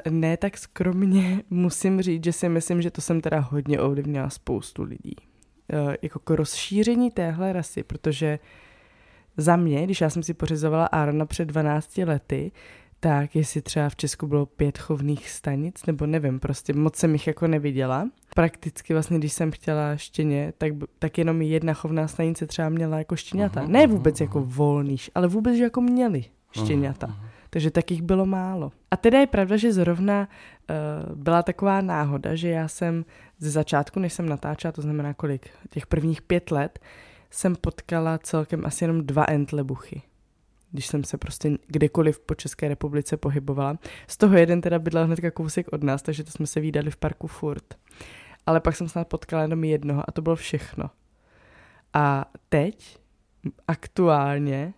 uh, 0.08 0.12
ne 0.12 0.36
tak 0.36 0.58
skromně 0.58 1.42
musím 1.50 2.02
říct, 2.02 2.24
že 2.24 2.32
si 2.32 2.48
myslím, 2.48 2.82
že 2.82 2.90
to 2.90 3.00
jsem 3.00 3.20
teda 3.20 3.38
hodně 3.38 3.80
ovlivnila 3.80 4.30
spoustu 4.30 4.82
lidí. 4.82 5.16
Uh, 5.72 5.94
jako 6.02 6.18
k 6.18 6.30
rozšíření 6.30 7.10
téhle 7.10 7.52
rasy, 7.52 7.82
protože 7.82 8.38
za 9.36 9.56
mě, 9.56 9.84
když 9.84 10.00
já 10.00 10.10
jsem 10.10 10.22
si 10.22 10.34
pořizovala 10.34 10.86
Arona 10.86 11.26
před 11.26 11.44
12 11.44 11.98
lety, 11.98 12.52
tak 13.06 13.36
jestli 13.36 13.62
třeba 13.62 13.88
v 13.88 13.96
Česku 13.96 14.26
bylo 14.26 14.46
pět 14.46 14.78
chovných 14.78 15.30
stanic, 15.30 15.86
nebo 15.86 16.06
nevím, 16.06 16.40
prostě 16.40 16.72
moc 16.72 16.96
jsem 16.96 17.12
jich 17.12 17.26
jako 17.26 17.46
neviděla. 17.46 18.10
Prakticky 18.34 18.92
vlastně, 18.92 19.18
když 19.18 19.32
jsem 19.32 19.50
chtěla 19.50 19.96
štěně, 19.96 20.52
tak, 20.58 20.72
tak 20.98 21.18
jenom 21.18 21.42
jedna 21.42 21.74
chovná 21.74 22.08
stanice 22.08 22.46
třeba 22.46 22.68
měla 22.68 22.98
jako 22.98 23.16
štěňata. 23.16 23.62
Uh-huh, 23.62 23.68
ne 23.68 23.86
vůbec 23.86 24.16
uh-huh. 24.16 24.22
jako 24.22 24.42
volný, 24.46 24.96
ale 25.14 25.28
vůbec, 25.28 25.56
že 25.56 25.62
jako 25.62 25.80
měli 25.80 26.24
štěňata. 26.50 27.06
Uh-huh. 27.06 27.28
Takže 27.50 27.70
takých 27.70 28.02
bylo 28.02 28.26
málo. 28.26 28.72
A 28.90 28.96
teda 28.96 29.20
je 29.20 29.26
pravda, 29.26 29.56
že 29.56 29.72
zrovna 29.72 30.28
uh, 31.08 31.16
byla 31.16 31.42
taková 31.42 31.80
náhoda, 31.80 32.34
že 32.34 32.48
já 32.48 32.68
jsem 32.68 33.04
ze 33.38 33.50
začátku, 33.50 34.00
než 34.00 34.12
jsem 34.12 34.28
natáčela, 34.28 34.72
to 34.72 34.82
znamená 34.82 35.14
kolik, 35.14 35.50
těch 35.70 35.86
prvních 35.86 36.22
pět 36.22 36.50
let, 36.50 36.78
jsem 37.30 37.56
potkala 37.56 38.18
celkem 38.18 38.66
asi 38.66 38.84
jenom 38.84 39.06
dva 39.06 39.24
entlebuchy 39.28 40.02
když 40.76 40.86
jsem 40.86 41.04
se 41.04 41.18
prostě 41.18 41.58
kdekoliv 41.66 42.20
po 42.20 42.34
České 42.34 42.68
republice 42.68 43.16
pohybovala. 43.16 43.78
Z 44.08 44.16
toho 44.16 44.36
jeden 44.36 44.60
teda 44.60 44.78
bydlel 44.78 45.06
hnedka 45.06 45.30
kousek 45.30 45.66
od 45.72 45.82
nás, 45.82 46.02
takže 46.02 46.24
to 46.24 46.30
jsme 46.30 46.46
se 46.46 46.60
výdali 46.60 46.90
v 46.90 46.96
parku 46.96 47.26
furt. 47.26 47.74
Ale 48.46 48.60
pak 48.60 48.76
jsem 48.76 48.88
snad 48.88 49.08
potkala 49.08 49.42
jenom 49.42 49.64
jednoho 49.64 50.02
a 50.08 50.12
to 50.12 50.22
bylo 50.22 50.36
všechno. 50.36 50.90
A 51.92 52.24
teď, 52.48 52.98
aktuálně, 53.68 54.74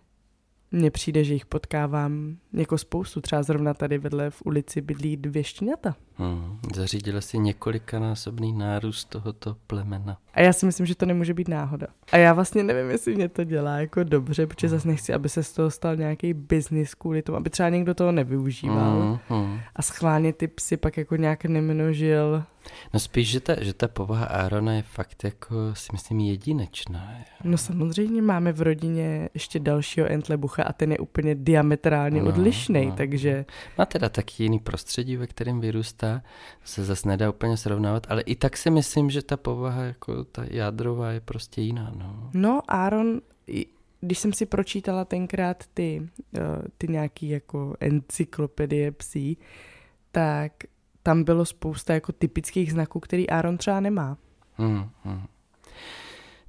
mně 0.71 0.91
přijde, 0.91 1.23
že 1.23 1.33
jich 1.33 1.45
potkávám 1.45 2.37
jako 2.53 2.77
spoustu. 2.77 3.21
Třeba 3.21 3.43
zrovna 3.43 3.73
tady 3.73 3.97
vedle 3.97 4.29
v 4.29 4.41
ulici 4.45 4.81
bydlí 4.81 5.17
dvě 5.17 5.43
štěňata. 5.43 5.95
Hmm. 6.15 6.59
Zařídila 6.75 7.21
si 7.21 7.37
několikanásobný 7.37 8.53
nárůst 8.53 9.05
tohoto 9.05 9.55
plemena. 9.67 10.17
A 10.33 10.41
já 10.41 10.53
si 10.53 10.65
myslím, 10.65 10.85
že 10.85 10.95
to 10.95 11.05
nemůže 11.05 11.33
být 11.33 11.47
náhoda. 11.47 11.87
A 12.11 12.17
já 12.17 12.33
vlastně 12.33 12.63
nevím, 12.63 12.91
jestli 12.91 13.15
mě 13.15 13.29
to 13.29 13.43
dělá 13.43 13.77
jako 13.77 14.03
dobře, 14.03 14.47
protože 14.47 14.69
zase 14.69 14.87
nechci, 14.87 15.13
aby 15.13 15.29
se 15.29 15.43
z 15.43 15.51
toho 15.53 15.71
stal 15.71 15.95
nějaký 15.95 16.33
biznis 16.33 16.93
kvůli 16.93 17.21
tomu, 17.21 17.37
aby 17.37 17.49
třeba 17.49 17.69
někdo 17.69 17.93
toho 17.93 18.11
nevyužíval 18.11 19.01
Hmm. 19.01 19.19
Hmm. 19.45 19.59
a 19.75 19.81
schválně 19.81 20.33
ty 20.33 20.47
psy 20.47 20.77
pak 20.77 20.97
jako 20.97 21.15
nějak 21.15 21.45
nemnožil. 21.45 22.43
No 22.93 22.99
spíš, 22.99 23.29
že 23.29 23.39
ta, 23.39 23.63
že 23.63 23.73
ta 23.73 23.87
povaha 23.87 24.25
Arona 24.25 24.73
je 24.73 24.81
fakt 24.81 25.23
jako, 25.23 25.55
si 25.73 25.87
myslím, 25.91 26.19
jedinečná. 26.19 27.13
No 27.43 27.57
samozřejmě 27.57 28.21
máme 28.21 28.51
v 28.51 28.61
rodině 28.61 29.29
ještě 29.33 29.59
dalšího 29.59 30.07
entlebucha 30.11 30.63
a 30.63 30.73
ten 30.73 30.91
je 30.91 30.97
úplně 30.97 31.35
diametrálně 31.35 32.21
No, 32.21 32.29
odlišný, 32.29 32.85
no. 32.85 32.91
takže 32.91 33.45
Má 33.77 33.85
teda 33.85 34.09
taky 34.09 34.43
jiný 34.43 34.59
prostředí, 34.59 35.17
ve 35.17 35.27
kterém 35.27 35.59
vyrůstá, 35.59 36.21
se 36.63 36.85
zase 36.85 37.07
nedá 37.07 37.29
úplně 37.29 37.57
srovnávat, 37.57 38.07
ale 38.09 38.21
i 38.21 38.35
tak 38.35 38.57
si 38.57 38.69
myslím, 38.69 39.09
že 39.09 39.21
ta 39.21 39.37
povaha, 39.37 39.83
jako 39.83 40.23
ta 40.31 40.45
jádrová, 40.49 41.11
je 41.11 41.19
prostě 41.19 41.61
jiná. 41.61 41.91
No. 41.95 42.29
No, 42.33 42.61
Aaron, 42.67 43.21
když 44.01 44.19
jsem 44.19 44.33
si 44.33 44.45
pročítala 44.45 45.05
tenkrát 45.05 45.63
ty, 45.73 46.09
eh, 46.37 46.41
ty 46.77 46.87
nějaký 46.87 47.29
jako 47.29 47.75
encyklopedie 47.79 48.91
psí, 48.91 49.37
tak 50.11 50.51
tam 51.03 51.23
bylo 51.23 51.45
spousta 51.45 51.93
jako 51.93 52.11
typických 52.11 52.71
znaků, 52.71 52.99
který 52.99 53.29
Aaron 53.29 53.57
třeba 53.57 53.79
nemá. 53.79 54.17
Hmm, 54.55 54.89
hmm. 55.03 55.27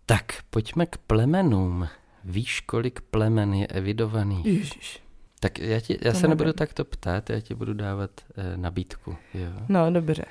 Tak, 0.06 0.24
pojďme 0.50 0.86
k 0.86 0.96
plemenům. 0.96 1.88
Víš, 2.24 2.60
kolik 2.60 3.00
plemen 3.00 3.54
je 3.54 3.66
evidovaný? 3.66 4.42
Ježiš. 4.44 5.02
Tak 5.40 5.58
já, 5.58 5.80
ti, 5.80 5.98
já 6.02 6.12
To 6.12 6.18
se 6.18 6.28
nebudu 6.28 6.52
takto 6.52 6.84
ptát, 6.84 7.30
já 7.30 7.40
ti 7.40 7.54
budu 7.54 7.74
dávat 7.74 8.10
eh, 8.36 8.56
nabídku. 8.56 9.16
Jo. 9.34 9.50
No, 9.68 9.90
dobře. 9.90 10.24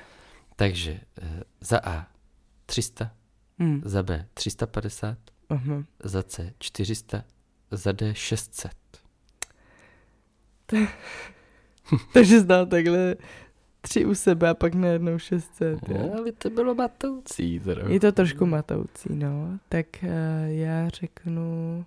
Takže 0.56 1.00
eh, 1.22 1.42
za 1.60 1.80
A 1.84 2.06
300, 2.66 3.10
Hm. 3.62 3.80
za 3.84 4.02
B 4.02 4.26
350, 4.34 5.18
Uh-huh. 5.50 5.84
za 6.04 6.22
C 6.22 6.52
400, 6.58 7.24
za 7.70 7.92
D 7.92 8.14
600. 8.14 8.72
Takže 12.12 12.40
znal 12.40 12.66
takhle 12.66 13.16
tři 13.80 14.04
u 14.04 14.14
sebe 14.14 14.48
a 14.48 14.54
pak 14.54 14.74
najednou 14.74 15.18
600. 15.18 15.88
jo. 15.88 15.98
No, 15.98 16.14
ale 16.18 16.32
to 16.32 16.50
bylo 16.50 16.74
matoucí. 16.74 17.58
Zrovna. 17.58 17.90
Je 17.90 18.00
to 18.00 18.12
trošku 18.12 18.46
matoucí, 18.46 19.08
no. 19.10 19.58
Tak 19.68 19.86
uh, 20.02 20.08
já 20.46 20.88
řeknu 20.88 21.84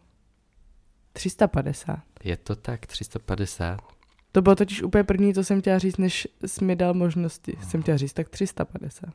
350. 1.13 1.99
Je 2.23 2.38
to 2.38 2.55
tak, 2.55 2.86
350. 2.88 3.79
To 4.31 4.41
bylo 4.41 4.55
totiž 4.55 4.83
úplně 4.83 5.03
první, 5.03 5.33
co 5.33 5.43
jsem 5.43 5.62
chtěla 5.62 5.79
říct, 5.79 5.97
než 5.97 6.27
jsi 6.45 6.65
mi 6.65 6.75
dal 6.75 6.93
možnosti. 6.93 7.57
Jsem 7.69 7.81
chtěla 7.81 7.97
říct, 7.97 8.13
tak 8.13 8.29
350. 8.29 9.09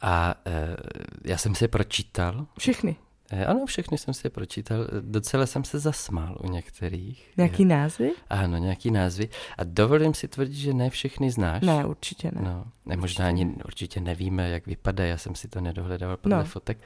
A 0.00 0.34
e, 0.46 0.76
já 1.24 1.38
jsem 1.38 1.54
si 1.54 1.64
je 1.64 1.68
pročítal. 1.68 2.46
Všechny. 2.58 2.96
E, 3.30 3.46
ano, 3.46 3.66
všechny 3.66 3.98
jsem 3.98 4.14
si 4.14 4.26
je 4.26 4.30
pročítal. 4.30 4.86
Docela 5.00 5.46
jsem 5.46 5.64
se 5.64 5.78
zasmál 5.78 6.38
u 6.44 6.50
některých. 6.50 7.30
Nějaký 7.36 7.64
názvy? 7.64 8.12
Ano, 8.30 8.56
nějaký 8.58 8.90
názvy. 8.90 9.28
A 9.58 9.64
dovolím 9.64 10.14
si 10.14 10.28
tvrdit, 10.28 10.54
že 10.54 10.74
ne 10.74 10.90
všechny 10.90 11.30
znáš. 11.30 11.62
Ne, 11.62 11.84
určitě 11.84 12.30
ne. 12.34 12.40
No, 12.44 12.64
ne, 12.86 12.96
možná 12.96 13.26
ani 13.26 13.46
určitě 13.64 14.00
nevíme, 14.00 14.48
jak 14.50 14.66
vypadá, 14.66 15.04
já 15.04 15.16
jsem 15.18 15.34
si 15.34 15.48
to 15.48 15.60
nedohledal 15.60 16.16
podle 16.16 16.38
No. 16.38 16.44
fotek. 16.44 16.78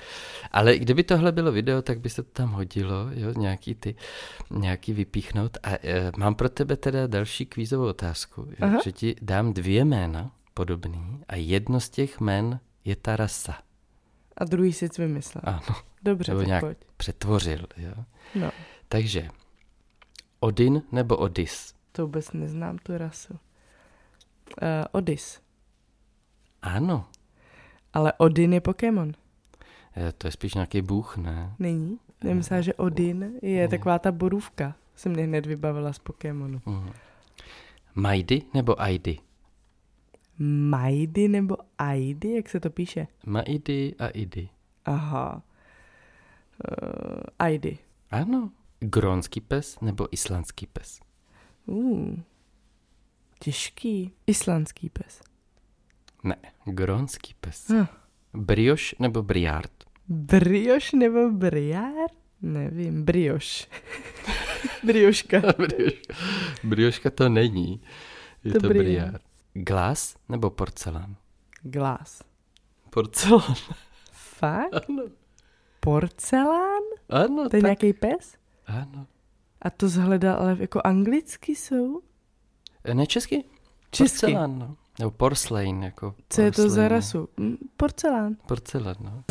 Ale 0.53 0.79
kdyby 0.79 1.03
tohle 1.05 1.33
bylo 1.33 1.53
video, 1.53 1.83
tak 1.83 2.01
by 2.01 2.11
se 2.11 2.23
to 2.23 2.31
tam 2.33 2.51
hodilo, 2.51 2.95
jo, 3.13 3.33
nějaký 3.37 3.75
ty, 3.75 3.95
nějaký 4.51 4.93
vypíchnout. 4.93 5.59
A 5.63 5.71
e, 5.71 6.13
mám 6.17 6.35
pro 6.35 6.49
tebe 6.49 6.77
teda 6.77 7.07
další 7.07 7.47
kvízovou 7.47 7.87
otázku, 7.87 8.41
jo, 8.51 8.57
Aha. 8.61 8.79
že 8.85 8.93
ti 8.93 9.17
dám 9.23 9.53
dvě 9.53 9.85
jména 9.85 10.31
podobný 10.55 11.21
a 11.29 11.37
jedno 11.37 11.81
z 11.81 11.89
těch 11.91 12.21
jmén 12.21 12.61
je 12.91 12.97
ta 12.97 13.17
rasa. 13.17 13.59
A 14.37 14.45
druhý 14.45 14.73
si 14.73 14.89
vymyslel. 14.99 15.43
Ano, 15.45 15.61
Dobře, 16.03 16.31
nebo 16.33 16.41
tak 16.41 16.47
nějak 16.47 16.65
pojď. 16.65 16.79
přetvořil, 16.97 17.67
jo. 17.77 17.93
No, 18.35 18.51
Takže, 18.89 19.29
Odin 20.41 20.83
nebo 20.93 21.17
Odys? 21.17 21.75
to 21.93 22.03
vůbec 22.07 22.33
neznám 22.33 22.79
tu 22.79 22.99
rasu. 22.99 23.33
Uh, 23.33 23.39
Odys. 24.93 25.41
Ano, 26.63 27.07
Ale 27.93 28.13
Odin 28.19 28.53
je 28.53 28.61
Pokémon. 28.61 29.13
e, 29.97 30.13
to 30.13 30.27
je 30.27 30.31
spíš 30.33 30.55
nějaký 30.55 30.83
bůh, 30.83 31.17
ne? 31.17 31.55
Není? 31.59 31.99
Nemyslela, 32.25 32.63
že 32.63 32.75
Odin 32.75 33.33
je 33.43 33.63
Ne. 33.63 33.69
taková 33.69 33.99
ta 33.99 34.13
borůvka. 34.13 34.75
Se 34.97 35.09
mě 35.09 35.23
hned 35.23 35.47
vybavila 35.47 35.93
z 35.93 35.99
Pokémonu. 35.99 36.61
Mhm. 36.67 36.93
Majdy 37.95 38.43
nebo 38.55 38.81
Aidy? 38.83 39.19
Majdy 40.43 41.29
nebo 41.29 41.57
Aidy, 41.79 42.33
jak 42.33 42.49
se 42.49 42.61
to 42.61 42.71
píše? 42.71 43.07
Maidy 43.27 43.95
a 43.99 44.09
Idy. 44.09 44.49
Aha. 44.85 45.43
Uh, 46.83 47.21
Aidy. 47.39 47.79
Ano. 48.11 48.51
Grónský 48.81 49.41
pes 49.41 49.81
nebo 49.81 50.09
islandský 50.15 50.67
pes? 50.67 51.01
Uh, 51.67 52.17
těžký. 53.39 54.13
Islandský 54.27 54.89
pes. 54.89 55.21
Ne, 56.25 56.37
grónský 56.65 57.35
pes. 57.41 57.69
Hm. 57.71 57.87
Brioš 58.35 58.95
nebo 58.99 59.23
briard? 59.23 59.73
Brioš 60.09 60.93
nebo 60.93 61.31
briár? 61.31 62.09
Nevím, 62.43 63.05
brioš. 63.05 63.69
Brioška. 64.85 65.41
Brioš. 65.59 65.93
Brioška 66.65 67.11
to 67.11 67.29
není. 67.29 67.81
Je 68.45 68.53
To 68.53 68.61
to, 68.61 68.69
briard. 68.69 69.23
Glas 69.55 70.17
nebo 70.29 70.51
porcelán? 70.51 71.17
Glas. 71.63 72.23
Porcelán. 72.91 73.55
Fakt? 74.13 74.75
Ano. 74.89 75.03
Porcelán? 75.81 76.83
Ano, 77.09 77.49
To 77.49 77.57
je 77.57 77.63
tak. 77.63 77.63
nějaký 77.63 77.93
pes? 77.93 78.35
Ano. 78.67 79.07
A 79.63 79.71
to 79.71 79.89
zhledal, 79.89 80.37
ale 80.39 80.57
jako 80.61 80.81
anglicky 80.85 81.57
jsou? 81.57 82.01
E, 82.85 82.95
Ne 82.95 83.07
česky? 83.07 83.45
Česky. 83.91 84.21
Porcelán, 84.21 84.59
no. 84.59 84.77
Nebo 84.99 85.11
porcelain, 85.11 85.83
jako 85.83 86.15
Co 86.29 86.43
je 86.43 86.53
to 86.53 86.63
za 86.63 86.67
porcelain, 86.69 86.91
rasu? 86.91 87.29
Hm, 87.41 87.57
Porcelán. 87.77 88.37
Porcelán, 88.47 88.97
no. 89.01 89.25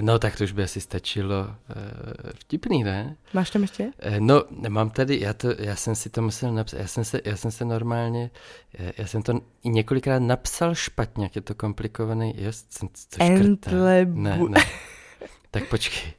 No, 0.00 0.18
tak 0.18 0.36
to 0.36 0.44
už 0.44 0.52
by 0.52 0.62
asi 0.62 0.80
stačilo. 0.80 1.40
Uh, 1.46 2.30
vtipný, 2.34 2.84
ne? 2.84 3.16
Máš 3.34 3.50
tam 3.50 3.62
ještě? 3.62 3.92
Eh, 3.98 4.20
No, 4.20 4.44
mám 4.68 4.90
tady, 4.90 5.20
já, 5.20 5.32
to, 5.32 5.48
já 5.58 5.76
jsem 5.76 5.94
si 5.94 6.10
to 6.10 6.22
musel 6.22 6.52
napsat, 6.52 6.76
já 6.76 6.86
jsem 6.86 7.04
se, 7.04 7.20
já 7.24 7.36
jsem 7.36 7.50
se 7.50 7.64
normálně, 7.64 8.30
eh, 8.78 8.92
já 8.98 9.06
jsem 9.06 9.22
to 9.22 9.40
i 9.62 9.68
několikrát 9.68 10.18
napsal 10.18 10.74
špatně, 10.74 11.24
jak 11.24 11.36
je 11.36 11.42
to 11.42 11.54
komplikovaný, 11.54 12.34
jo, 12.36 12.52
jsem 12.52 12.88
to. 12.88 12.96
Entlebu. 13.24 14.20
Ne, 14.20 14.38
ne. 14.48 14.60
Tak 15.50 15.68
počkej. 15.68 16.12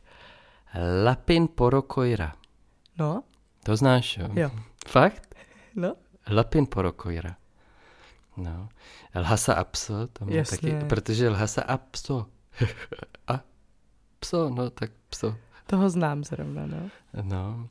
Lapin 1.03 1.47
porokoira. 1.47 2.35
No, 2.99 3.23
To 3.63 3.75
znáš, 3.75 4.17
jo? 4.17 4.27
jo. 4.33 4.51
Fakt? 4.87 5.35
No, 5.75 5.95
Lapin 6.29 6.65
porokoira. 6.65 7.35
No. 8.37 8.69
Lhasa 9.15 9.53
apso, 9.53 10.07
to 10.07 10.25
má 10.25 10.31
Jasně. 10.31 10.57
taky, 10.73 10.85
protože 10.85 11.29
lhasa 11.29 11.61
apso. 11.61 12.25
A 13.27 13.39
pso, 14.21 14.49
no 14.49 14.69
tak 14.69 14.91
pso. 15.09 15.35
toho 15.67 15.89
znám 15.89 16.23
zrovna, 16.23 16.65
no. 16.65 16.89
No. 17.23 17.67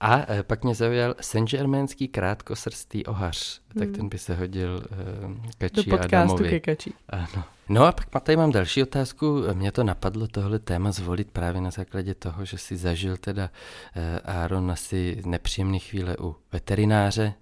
A 0.00 0.32
e, 0.32 0.42
pak 0.42 0.64
mě 0.64 0.74
zaujal 0.74 1.14
Saint-Germainský 1.20 2.08
krátkosrstý 2.08 3.06
ohař. 3.06 3.60
Tak 3.78 3.84
Hmm. 3.88 3.92
ten 3.94 4.08
by 4.08 4.18
se 4.18 4.34
hodil 4.34 4.82
e, 4.90 4.96
Do 5.28 5.50
Kači 5.58 5.90
podcastu 5.90 6.16
Adamovi. 6.16 6.48
Kekačí. 6.50 6.94
Ano. 7.08 7.44
No 7.68 7.84
a 7.84 7.92
pak 7.92 8.22
tady 8.24 8.36
mám 8.36 8.52
další 8.52 8.82
otázku. 8.82 9.42
Mě 9.52 9.72
to 9.72 9.84
napadlo 9.84 10.26
tohle 10.26 10.58
téma 10.58 10.92
zvolit 10.92 11.30
právě 11.30 11.60
na 11.60 11.70
základě 11.70 12.14
toho, 12.14 12.44
že 12.44 12.58
si 12.58 12.76
zažil 12.76 13.16
teda 13.16 13.50
e, 13.96 14.20
Aaron 14.20 14.70
asi 14.70 15.22
nepříjemné 15.26 15.78
chvíle 15.78 16.16
u 16.20 16.36
veterináře 16.52 17.34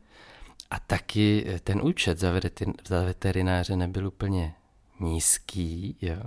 a 0.70 0.78
taky 0.80 1.44
e, 1.48 1.60
ten 1.60 1.80
účet 1.82 2.18
za 2.18 3.02
veterináře 3.04 3.76
nebyl 3.76 4.06
úplně 4.06 4.54
nízký, 5.00 5.96
jo. 6.02 6.22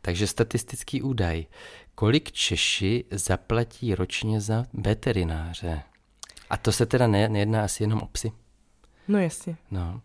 Takže 0.00 0.26
statistický 0.26 1.02
údaj. 1.02 1.46
Kolik 1.94 2.32
Češi 2.32 3.04
zaplatí 3.10 3.94
ročně 3.94 4.40
za 4.40 4.64
veterináře? 4.72 5.82
A 6.50 6.56
to 6.56 6.72
se 6.72 6.86
teda 6.86 7.06
ne, 7.06 7.28
nejedná 7.28 7.64
asi 7.64 7.82
jenom 7.82 8.00
o 8.00 8.06
psy. 8.06 8.32
No 9.08 9.18
jasně. 9.18 9.56
No. 9.70 10.00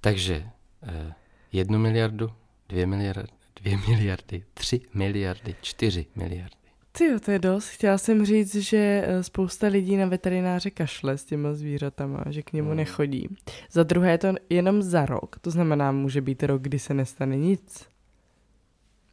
Takže 0.00 0.46
eh, 0.82 1.14
jednu 1.52 1.78
miliardu, 1.78 2.32
dvě 2.68 2.86
miliardy, 2.86 3.32
dvě 3.60 3.76
miliardy, 3.88 4.44
tři 4.54 4.80
miliardy, 4.94 5.54
čtyři 5.60 6.06
miliardy. 6.14 6.61
Ty 6.92 7.04
jo, 7.04 7.20
to 7.20 7.30
je 7.30 7.38
dost. 7.38 7.68
Chtěla 7.68 7.98
jsem 7.98 8.24
říct, 8.26 8.54
že 8.54 9.04
eh, 9.06 9.22
spousta 9.22 9.66
lidí 9.66 9.96
na 9.96 10.06
veterináře 10.06 10.70
kašle 10.70 11.18
s 11.18 11.24
těma 11.24 11.54
zvířatama, 11.54 12.24
že 12.30 12.42
k 12.42 12.52
němu 12.52 12.68
Hmm. 12.68 12.76
nechodí. 12.76 13.28
Za 13.70 13.82
druhé 13.82 14.10
je 14.10 14.18
to 14.18 14.28
jenom 14.50 14.82
za 14.82 15.06
rok, 15.06 15.38
to 15.40 15.50
znamená, 15.50 15.92
může 15.92 16.20
být 16.20 16.42
rok, 16.42 16.62
kdy 16.62 16.78
se 16.78 16.94
nestane 16.94 17.36
nic. 17.36 17.86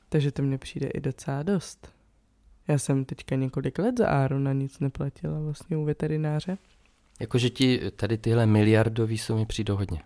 Takže 0.09 0.31
to 0.31 0.41
mně 0.41 0.57
přijde 0.57 0.87
i 0.87 0.99
docela 0.99 1.43
dost. 1.43 1.93
Já 2.67 2.77
jsem 2.77 3.05
teďka 3.05 3.35
několik 3.35 3.79
let 3.79 3.97
za 3.97 4.07
Árona 4.07 4.53
nic 4.53 4.79
neplatila 4.79 5.39
vlastně 5.39 5.77
u 5.77 5.83
veterináře. 5.85 6.57
Jakože 7.19 7.49
ti 7.49 7.81
tady 7.95 8.17
tyhle 8.17 8.45
miliardový 8.45 9.17
sumy 9.17 9.45
přijdou 9.45 9.75
hodně. 9.75 10.01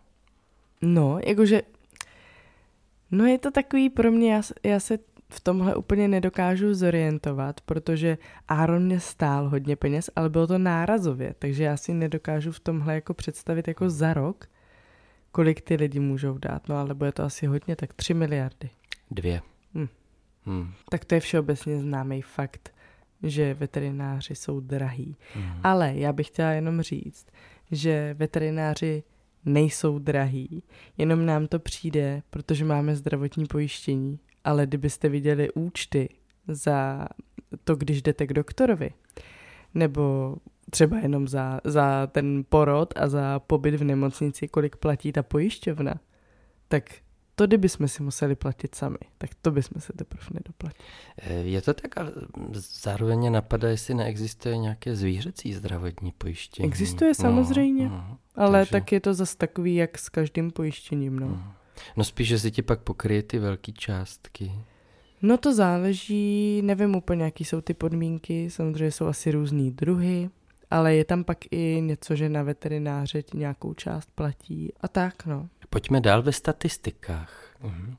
No, 0.82 1.20
jakože, 1.28 1.62
no 3.12 3.26
je 3.26 3.38
to 3.40 3.52
takový 3.52 3.90
pro 3.90 4.12
mě, 4.12 4.34
já, 4.34 4.42
já 4.64 4.80
se 4.80 5.00
v 5.34 5.40
tomhle 5.40 5.76
úplně 5.76 6.08
nedokážu 6.08 6.74
zorientovat, 6.74 7.62
protože 7.62 8.18
Aaron 8.48 8.84
mě 8.84 9.00
stál 9.00 9.50
hodně 9.50 9.76
peněz, 9.76 10.10
ale 10.16 10.30
bylo 10.30 10.48
to 10.48 10.58
nárazově, 10.58 11.36
takže 11.40 11.64
já 11.64 11.78
si 11.78 11.94
nedokážu 11.94 12.52
v 12.52 12.60
tomhle 12.60 12.96
jako 12.96 13.14
představit 13.14 13.68
jako 13.68 13.90
za 13.90 14.14
rok, 14.14 14.50
kolik 15.32 15.62
ty 15.62 15.76
lidi 15.76 16.00
můžou 16.00 16.38
dát, 16.38 16.70
no 16.70 16.78
ale 16.78 16.94
bude 16.94 17.12
to 17.12 17.24
asi 17.24 17.46
hodně, 17.46 17.76
tak 17.76 17.94
3 17.94 18.14
miliardy. 18.14 18.70
Dvě. 19.12 19.42
Hm. 19.76 19.88
Hmm. 20.46 20.74
Tak 20.90 21.06
to 21.06 21.16
je 21.16 21.22
všeobecně 21.22 21.80
známý 21.80 22.22
fakt, 22.22 22.74
že 23.24 23.54
veterináři 23.54 24.36
jsou 24.36 24.60
drahý. 24.60 25.16
Hmm. 25.34 25.60
Ale 25.64 25.94
já 25.96 26.14
bych 26.14 26.28
chtěla 26.28 26.52
jenom 26.52 26.82
říct, 26.82 27.28
že 27.72 28.14
veterináři 28.14 29.04
nejsou 29.46 30.00
drahý, 30.00 30.64
jenom 30.98 31.26
nám 31.26 31.48
to 31.48 31.60
přijde, 31.60 32.22
protože 32.30 32.66
máme 32.66 32.96
zdravotní 32.96 33.46
pojištění. 33.46 34.20
Ale 34.44 34.66
kdybyste 34.68 35.10
viděli 35.10 35.52
účty 35.54 36.10
za 36.48 37.08
to, 37.64 37.76
když 37.76 38.02
jdete 38.02 38.28
k 38.28 38.34
doktorovi, 38.34 38.92
nebo 39.74 40.36
třeba 40.70 40.98
jenom 41.00 41.28
za, 41.28 41.60
za 41.64 42.08
ten 42.08 42.44
porod 42.50 42.94
a 42.96 43.08
za 43.08 43.40
pobyt 43.40 43.76
v 43.76 43.84
nemocnici, 43.84 44.48
kolik 44.48 44.76
platí 44.76 45.12
ta 45.12 45.24
pojišťovna, 45.24 45.94
tak 46.68 46.84
to, 47.36 47.48
kdybychom 47.48 47.88
si 47.88 48.04
museli 48.04 48.36
platit 48.36 48.76
sami, 48.76 48.98
tak 49.18 49.30
to 49.42 49.52
bychom 49.52 49.82
se 49.82 49.94
teprve 49.94 50.24
nedoplatili. 50.34 50.84
Eh, 51.18 51.34
Je 51.34 51.62
to 51.62 51.74
tak, 51.74 51.98
ale 51.98 52.12
zároveň 52.82 53.20
mě 53.20 53.30
napadá, 53.30 53.70
jestli 53.70 53.94
neexistuje 53.94 54.58
nějaké 54.58 54.96
zvířecí 54.96 55.54
zdravotní 55.54 56.12
pojištění. 56.12 56.68
Existuje 56.68 57.14
samozřejmě, 57.14 57.90
no, 57.90 58.18
Ale 58.36 58.60
takže- 58.60 58.72
tak 58.72 58.92
je 58.92 59.00
to 59.00 59.14
zas 59.14 59.36
takový, 59.36 59.76
jak 59.76 59.98
s 59.98 60.10
každým 60.10 60.52
pojištěním, 60.52 61.20
no. 61.20 61.28
no. 61.28 61.54
No 61.96 62.04
spíš, 62.04 62.28
že 62.28 62.40
si 62.40 62.52
ti 62.52 62.62
pak 62.62 62.80
pokryje 62.80 63.24
ty 63.24 63.40
velké 63.40 63.72
částky. 63.72 64.52
No 65.22 65.38
to 65.38 65.54
záleží, 65.54 66.62
nevím 66.62 66.96
úplně, 66.96 67.24
jaký 67.24 67.46
jsou 67.46 67.62
ty 67.62 67.74
podmínky, 67.74 68.50
samozřejmě 68.50 68.92
jsou 68.92 69.06
asi 69.06 69.32
různý 69.32 69.72
druhy, 69.72 70.30
ale 70.72 70.96
je 70.96 71.06
tam 71.06 71.24
pak 71.24 71.38
i 71.52 71.82
něco, 71.82 72.16
že 72.16 72.30
na 72.30 72.44
veterináře 72.44 73.24
ti 73.24 73.38
nějakou 73.38 73.74
část 73.74 74.10
platí 74.16 74.74
a 74.82 74.88
tak, 74.88 75.26
no. 75.26 75.50
Pojďme 75.70 76.02
dál 76.02 76.22
ve 76.22 76.32
statistikách. 76.32 77.56
Mhm. 77.62 77.96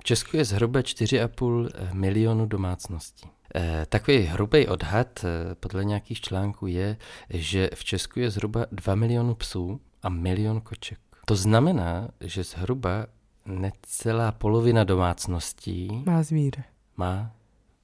V 0.00 0.04
Česku 0.04 0.36
je 0.36 0.44
zhruba 0.44 0.80
4,5 0.80 1.68
milionu 1.92 2.46
domácností. 2.46 3.28
Eh, 3.54 3.86
Takový 3.88 4.18
hrubý 4.18 4.66
odhad 4.66 5.24
eh, 5.24 5.54
podle 5.54 5.84
nějakých 5.84 6.20
článků 6.20 6.66
je, 6.66 6.96
že 7.30 7.70
v 7.74 7.84
Česku 7.84 8.20
je 8.20 8.30
zhruba 8.30 8.66
2 8.72 8.94
milionu 8.94 9.34
psů 9.34 9.80
a 10.02 10.08
milion 10.08 10.60
koček. 10.60 10.98
To 11.24 11.36
znamená, 11.36 12.08
že 12.20 12.44
zhruba 12.44 13.06
necelá 13.46 14.32
polovina 14.32 14.84
domácností 14.84 16.02
Má 16.06 16.22
zvíře. 16.22 16.64
má 16.96 17.30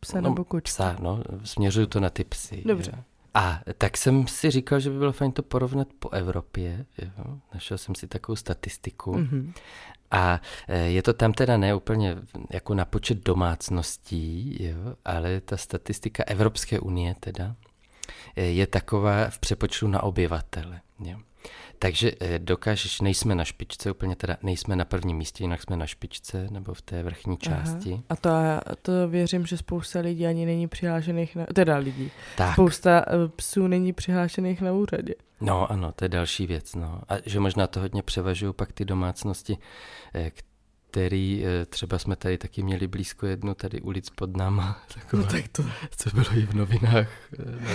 Psa 0.01 0.21
No, 0.21 0.29
nebo 0.29 0.45
kočku. 0.45 0.65
psa, 0.75 0.97
no, 1.01 1.23
směřuju 1.45 1.87
to 1.87 2.01
na 2.01 2.11
ty 2.11 2.25
psy. 2.25 2.63
Dobře. 2.67 2.93
Jo. 2.97 3.03
A 3.35 3.61
tak 3.79 3.97
jsem 3.97 4.27
si 4.27 4.51
říkal, 4.51 4.81
že 4.81 4.91
by 4.91 4.99
bylo 4.99 5.13
fajn 5.13 5.33
to 5.33 5.43
porovnat 5.43 5.89
po 5.99 6.11
Evropě. 6.11 6.87
Jo. 6.99 7.39
Našel 7.55 7.79
jsem 7.79 7.95
si 7.95 8.07
takovou 8.09 8.37
statistiku. 8.37 9.13
Mhm. 9.19 9.53
A 10.11 10.41
eh, 10.69 10.79
je 10.79 11.03
to 11.03 11.13
tam 11.13 11.33
teda 11.33 11.57
ne 11.57 11.75
úplně 11.75 12.17
jako 12.51 12.75
na 12.75 12.85
počet 12.85 13.25
domácností, 13.25 14.57
jo, 14.65 14.97
ale 15.05 15.41
ta 15.41 15.57
statistika 15.57 16.25
Evropské 16.27 16.81
unie 16.81 17.15
teda 17.21 17.57
eh, 18.37 18.43
je 18.43 18.67
taková 18.67 19.31
v 19.31 19.39
přepočtu 19.39 19.89
na 19.89 20.03
obyvatele. 20.03 20.81
Jo. 20.99 21.19
Takže 21.79 22.13
eh, 22.21 22.39
dokážeš, 22.39 23.01
nejsme 23.01 23.35
na 23.35 23.45
špičce, 23.45 23.91
úplně 23.91 24.17
teda 24.17 24.37
nejsme 24.43 24.77
na 24.77 24.85
prvním 24.85 25.17
místě, 25.17 25.45
jinak 25.45 25.63
jsme 25.63 25.77
na 25.77 25.87
špičce 25.87 26.47
nebo 26.51 26.75
v 26.75 26.83
té 26.83 27.03
vrchní 27.03 27.37
části. 27.37 27.93
Aha. 27.93 28.03
A 28.09 28.17
to, 28.17 28.31
to 28.83 29.09
věřím, 29.09 29.47
že 29.47 29.57
spousta 29.57 30.01
lidí 30.01 30.27
ani 30.27 30.47
není 30.47 30.69
přihlášených, 30.69 31.37
na, 31.37 31.47
teda 31.55 31.77
lidí, 31.77 32.11
Tak, 32.37 32.53
spousta 32.53 33.05
eh, 33.09 33.29
psů 33.37 33.67
není 33.67 33.93
přihlášených 33.93 34.61
na 34.61 34.73
úřadě. 34.73 35.15
no 35.41 35.71
ano, 35.73 35.93
to 35.93 36.05
je 36.05 36.09
další 36.09 36.47
věc. 36.47 36.75
No. 36.75 37.01
A 37.09 37.15
že 37.27 37.41
možná 37.41 37.67
to 37.67 37.81
hodně 37.81 38.03
převažují 38.03 38.53
pak 38.53 38.73
ty 38.73 38.85
domácnosti, 38.85 39.59
eh, 40.15 40.31
který 40.95 41.45
eh, 41.45 41.67
třeba 41.67 41.99
jsme 41.99 42.17
tady 42.17 42.39
taky 42.39 42.63
měli 42.63 42.87
blízko 42.87 43.27
jednu 43.27 43.55
tady 43.55 43.81
ulic 43.81 44.11
pod 44.11 44.37
náma, 44.37 44.83
taková, 44.95 45.23
No 45.27 45.29
tak 45.29 45.49
to, 45.49 45.65
co 45.97 46.11
bylo 46.11 46.27
i 46.37 46.47
v 46.47 46.55
novinách 46.55 47.09
eh, 47.39 47.45
na, 47.61 47.71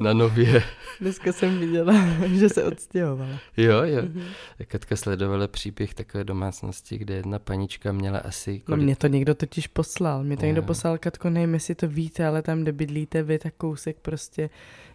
na 0.00 0.12
Nově. 0.12 0.62
dneska 1.00 1.32
jsem 1.32 1.58
viděla, 1.58 1.94
že 2.26 2.48
se 2.48 2.64
odstěhovala. 2.64 3.38
Jo, 3.56 3.82
jo. 3.82 4.02
Mhm. 4.02 4.24
Katka 4.66 4.96
sledovala 4.96 5.48
příběh 5.48 5.94
takové 5.94 6.24
domácnosti, 6.24 6.98
kde 6.98 7.14
jedna 7.14 7.38
panička 7.38 7.92
měla 7.92 8.18
asi... 8.18 8.62
No 8.68 8.74
kolik- 8.74 8.84
mě 8.84 8.96
to 8.96 9.06
někdo 9.06 9.34
totiž 9.34 9.66
poslal. 9.66 10.24
Mě 10.24 10.36
to 10.36 10.46
někdo 10.46 10.62
poslal, 10.62 10.98
Katko, 10.98 11.30
nevím, 11.30 11.54
jestli 11.54 11.74
to 11.74 11.88
víte, 11.88 12.26
ale 12.26 12.42
tam, 12.42 12.62
kde 12.62 12.72
bydlíte 12.72 13.22
vy, 13.22 13.38
tak 13.38 13.54
kousek 13.54 13.96
prostě 14.02 14.50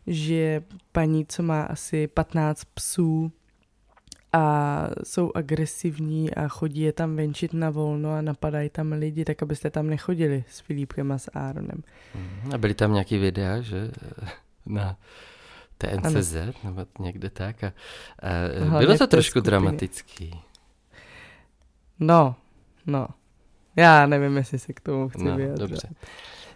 žije 0.08 0.64
paní, 0.92 1.26
co 1.26 1.44
má 1.44 1.64
asi 1.64 2.08
15 2.08 2.64
psů 2.74 3.32
a 4.34 4.88
jsou 5.04 5.32
agresivní 5.36 6.34
a 6.36 6.48
chodí 6.48 6.82
je 6.82 6.94
tam 6.94 7.16
venčit 7.16 7.54
na 7.54 7.70
volno 7.70 8.14
a 8.14 8.22
napadají 8.22 8.70
tam 8.70 8.92
lidi, 8.92 9.26
tak 9.26 9.44
abyste 9.44 9.70
tam 9.70 9.88
nechodili 9.88 10.44
s 10.50 10.60
Filipkem 10.60 11.12
a 11.12 11.18
s 11.18 11.32
Áronem. 11.34 11.84
Mhm. 12.16 12.54
A 12.54 12.58
byly 12.58 12.74
tam 12.74 12.94
nějaký 12.94 13.18
videa, 13.18 13.62
že 13.62 13.92
na 14.66 14.98
TNCZ 15.78 16.36
nebo 16.64 16.86
někde 17.00 17.30
tak. 17.30 17.64
A, 17.64 17.68
a 17.68 18.64
Hlavně 18.64 18.86
bylo 18.88 18.98
to 18.98 19.08
trošku 19.08 19.32
skupině. 19.32 19.50
dramatický. 19.50 20.40
No, 22.00 22.36
no. 22.88 23.08
Já 23.76 24.06
nevím, 24.06 24.38
jestli 24.38 24.60
se 24.60 24.74
k 24.74 24.80
tomu 24.80 25.10
chci 25.10 25.24
No, 25.24 25.36
vyjadřovat. 25.36 25.70
dobře. 25.70 25.88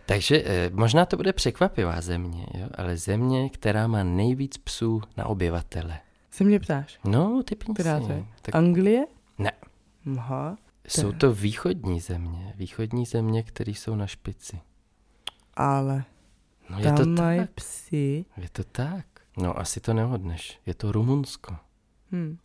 Takže 0.06 0.44
eh, 0.46 0.70
možná 0.74 1.06
to 1.06 1.18
bude 1.18 1.34
překvapivá 1.34 2.02
země, 2.02 2.46
jo? 2.54 2.68
ale 2.78 2.98
země, 2.98 3.50
která 3.50 3.88
má 3.88 4.04
nejvíc 4.04 4.58
psů 4.58 5.02
na 5.18 5.26
obyvatele. 5.26 6.00
Se 6.38 6.44
mě 6.44 6.60
ptáš? 6.60 7.00
No, 7.04 7.44
to 7.44 8.12
je? 8.12 8.26
Tak 8.42 8.56
Anglie? 8.56 9.06
Ne. 9.38 9.52
Aha, 10.18 10.58
jsou 10.88 11.12
to 11.12 11.34
východní 11.34 12.00
země. 12.00 12.54
Východní 12.56 13.06
země, 13.06 13.44
které 13.44 13.72
jsou 13.72 13.96
na 13.96 14.08
špici. 14.08 14.60
ale 15.54 16.04
No 16.70 16.80
je 16.80 16.92
to 16.92 16.98
tam 16.98 17.14
mají 17.16 17.40
tak. 17.40 17.52
psy. 17.52 18.26
Je 18.38 18.50
to 18.50 18.64
tak. 18.64 19.06
No 19.38 19.60
asi 19.60 19.80
to 19.80 19.94
nehodneš. 19.94 20.60
Je 20.66 20.74
to 20.74 20.92
Rumunsko. 20.92 21.56
Hm. 22.12 22.38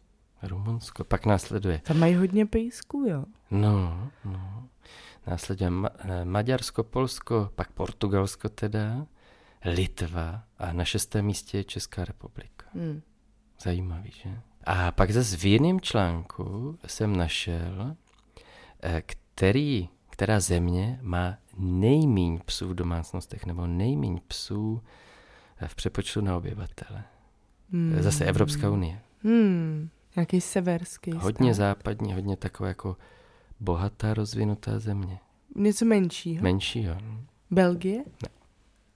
Rumunsko. 0.42 1.04
Pak 1.04 1.26
následuje. 1.26 1.78
Tam 1.84 1.98
mají 1.98 2.14
hodně 2.14 2.46
pejsků, 2.46 3.04
jo. 3.08 3.24
No, 3.50 4.10
no. 4.24 4.68
Následuje 5.26 5.70
Ma- 5.70 5.90
eh, 5.98 6.24
Maďarsko, 6.24 6.84
Polsko, 6.84 7.50
pak 7.54 7.72
Portugalsko 7.72 8.48
teda, 8.48 9.06
Litva 9.64 10.42
a 10.58 10.72
na 10.72 10.84
šestém 10.84 11.24
místě 11.24 11.58
je 11.58 11.64
Česká 11.64 12.04
republika. 12.04 12.66
Hm. 12.74 13.00
Zajímavý, 13.62 14.10
že? 14.22 14.40
A 14.64 14.92
pak 14.92 15.10
zase 15.10 15.36
v 15.36 15.44
jiném 15.44 15.80
článku 15.80 16.78
jsem 16.86 17.16
našel, 17.16 17.96
eh, 18.82 19.02
který, 19.06 19.88
která 20.10 20.40
země 20.40 20.98
má 21.02 21.36
nejmíň 21.58 22.40
psů 22.44 22.68
v 22.68 22.74
domácnostech, 22.74 23.46
nebo 23.46 23.66
nejmíň 23.66 24.20
psů 24.28 24.82
eh, 25.56 25.68
v 25.68 25.74
přepočtu 25.74 26.20
na 26.20 26.36
obyvatele. 26.36 27.04
Hmm. 27.72 27.96
Zase 28.02 28.24
Evropská 28.24 28.70
unie. 28.70 29.00
Hmm. 29.22 29.88
Nějaký 30.16 30.40
severský 30.40 31.12
Hodně 31.12 31.54
stát. 31.54 31.64
západní, 31.64 32.14
hodně 32.14 32.36
taková 32.36 32.68
jako 32.68 32.96
bohatá, 33.60 34.14
rozvinutá 34.14 34.78
země. 34.78 35.18
Něco 35.56 35.84
menšího. 35.84 36.42
Menší, 36.42 36.82
jo. 36.82 36.96
Belgie? 37.50 37.98
Ne. 38.22 38.28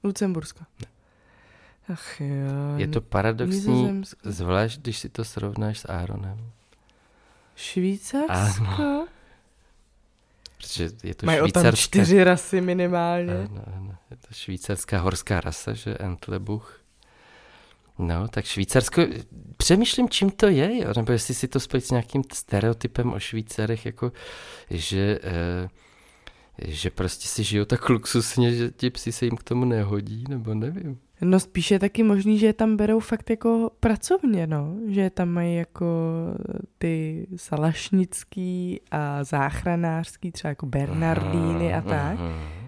Lucembursko? 0.05 0.65
Ne. 0.83 0.96
Ach 1.93 2.21
jo. 2.21 2.77
Je 2.77 2.89
to 2.89 3.01
paradoxní, 3.01 4.03
zvlášť 4.23 4.81
když 4.81 4.99
si 4.99 5.09
to 5.09 5.25
srovnáš 5.25 5.79
s 5.79 5.85
Aaronem. 5.89 6.51
Švýcarsko? 7.57 9.07
Protože 10.57 10.91
je 11.03 11.15
to 11.15 11.27
Mají 11.27 11.41
o 11.41 11.49
tam 11.49 11.63
švýcarská... 11.63 11.83
čtyři 11.83 12.25
rasy 12.25 12.61
minimálně. 12.61 13.35
Ano, 13.35 13.65
ano. 13.77 13.95
Je 14.11 14.17
to 14.17 14.29
švýcarská 14.35 15.01
horská 15.01 15.41
rasa, 15.41 15.73
že 15.73 15.97
Entlebuch. 15.99 16.81
No, 17.99 18.29
tak 18.29 18.45
Švýcarsko, 18.45 19.03
přemýšlím, 19.57 20.09
čím 20.09 20.31
to 20.31 20.47
je, 20.47 20.79
jo? 20.79 20.93
nebo 20.97 21.13
jestli 21.13 21.35
si 21.35 21.49
to 21.49 21.61
spojit 21.61 21.87
s 21.87 21.91
nějakým 21.91 22.23
stereotypem 22.33 23.13
o 23.13 23.21
Švýcarech, 23.21 23.87
jako, 23.87 24.13
že, 24.71 25.19
eh, 25.23 25.69
že 26.59 26.91
prostě 26.91 27.29
si 27.29 27.45
žijou 27.45 27.65
tak 27.65 27.89
luxusně, 27.89 28.55
že 28.55 28.71
ti 28.71 28.91
psi 28.91 29.13
se 29.13 29.25
jim 29.25 29.37
k 29.37 29.43
tomu 29.43 29.65
nehodí, 29.65 30.25
nebo 30.29 30.55
nevím. 30.55 30.99
No 31.21 31.41
spíš 31.41 31.71
je 31.71 31.79
taky 31.79 32.03
možný, 32.03 32.39
že 32.39 32.47
je 32.47 32.53
tam 32.53 32.77
berou 32.77 33.01
fakt 33.01 33.31
jako 33.31 33.71
pracovně, 33.81 34.47
no. 34.47 34.77
Že 34.89 35.11
tam 35.11 35.29
mají 35.29 35.57
jako 35.57 35.87
ty 36.79 37.27
salašnický 37.37 38.81
a 38.91 39.25
záchranářský, 39.25 40.33
třeba 40.33 40.49
jako 40.49 40.67
Bernardíny 40.67 41.75
a 41.75 41.81
tak. 41.81 42.19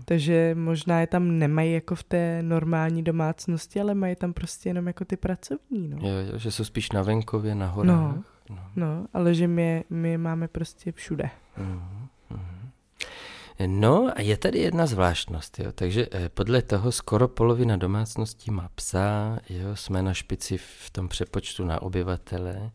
Takže 0.04 0.54
možná 0.58 1.00
je 1.00 1.06
tam 1.06 1.38
nemají 1.38 1.72
jako 1.72 1.94
v 1.94 2.02
té 2.02 2.42
normální 2.42 3.02
domácnosti, 3.02 3.80
ale 3.80 3.94
mají 3.94 4.16
tam 4.16 4.32
prostě 4.32 4.68
jenom 4.68 4.86
jako 4.86 5.04
ty 5.04 5.16
pracovní, 5.16 5.88
no. 5.88 5.96
Jo, 6.00 6.14
jo, 6.32 6.38
že 6.38 6.50
jsou 6.50 6.64
spíš 6.64 6.92
na 6.92 7.02
venkově, 7.02 7.54
na 7.54 7.66
horách. 7.66 7.86
No, 7.86 8.24
no. 8.50 8.58
no 8.76 9.06
ale 9.14 9.34
že 9.34 9.48
my, 9.48 9.84
my 9.90 10.10
je 10.10 10.18
máme 10.18 10.48
prostě 10.48 10.92
všude. 10.92 11.30
Mm. 11.58 11.97
No 13.66 14.10
a 14.16 14.20
je 14.20 14.36
tady 14.36 14.58
jedna 14.58 14.86
zvláštnost, 14.86 15.58
jo. 15.58 15.72
takže 15.72 16.06
eh, 16.10 16.28
podle 16.28 16.62
toho 16.62 16.92
skoro 16.92 17.28
polovina 17.28 17.76
domácností 17.76 18.50
má 18.50 18.70
psa, 18.74 19.38
jo, 19.48 19.76
jsme 19.76 20.02
na 20.02 20.14
špici 20.14 20.58
v 20.58 20.90
tom 20.92 21.08
přepočtu 21.08 21.64
na 21.64 21.82
obyvatele 21.82 22.70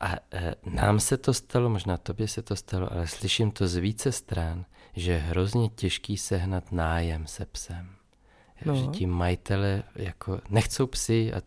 a 0.00 0.16
e, 0.32 0.54
nám 0.64 1.00
se 1.00 1.16
to 1.16 1.34
stalo, 1.34 1.68
možná 1.68 1.96
tobě 1.96 2.28
se 2.28 2.42
to 2.42 2.56
stalo, 2.56 2.92
ale 2.92 3.06
slyším 3.06 3.50
to 3.50 3.68
z 3.68 3.76
více 3.76 4.12
stran, 4.12 4.64
že 4.96 5.12
je 5.12 5.18
hrozně 5.18 5.68
těžký 5.68 6.16
sehnat 6.16 6.72
nájem 6.72 7.26
se 7.26 7.46
psem. 7.46 7.88
Jo, 8.64 8.72
no. 8.72 8.76
Že 8.76 8.86
ti 8.86 9.06
majitele 9.06 9.82
jako 9.96 10.40
nechcou 10.50 10.86
psy 10.86 11.32
a 11.32 11.42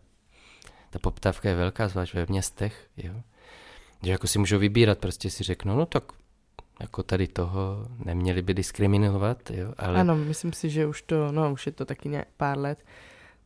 ta 0.90 0.98
poptávka 0.98 1.48
je 1.48 1.54
velká, 1.54 1.88
zvlášť 1.88 2.14
ve 2.14 2.26
městech, 2.28 2.88
jo. 2.96 3.14
Že 4.02 4.10
jako 4.10 4.26
si 4.26 4.38
můžou 4.38 4.58
vybírat, 4.58 4.98
prostě 4.98 5.30
si 5.30 5.44
řeknou, 5.44 5.76
no 5.76 5.86
tak 5.86 6.12
jako 6.80 7.02
tady 7.02 7.26
toho 7.26 7.86
neměli 8.04 8.42
by 8.42 8.54
diskriminovat, 8.54 9.50
jo, 9.50 9.72
ale... 9.78 10.00
Ano, 10.00 10.16
myslím 10.16 10.52
si, 10.52 10.70
že 10.70 10.86
už 10.86 11.02
to, 11.02 11.32
no 11.32 11.52
už 11.52 11.66
je 11.66 11.72
to 11.72 11.84
taky 11.84 12.08
nějak 12.08 12.28
pár 12.36 12.58
let, 12.58 12.84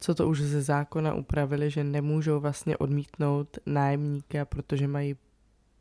co 0.00 0.14
to 0.14 0.28
už 0.28 0.40
ze 0.40 0.62
zákona 0.62 1.14
upravili, 1.14 1.70
že 1.70 1.84
nemůžou 1.84 2.40
vlastně 2.40 2.76
odmítnout 2.76 3.58
nájemníka, 3.66 4.44
protože 4.44 4.88
mají 4.88 5.16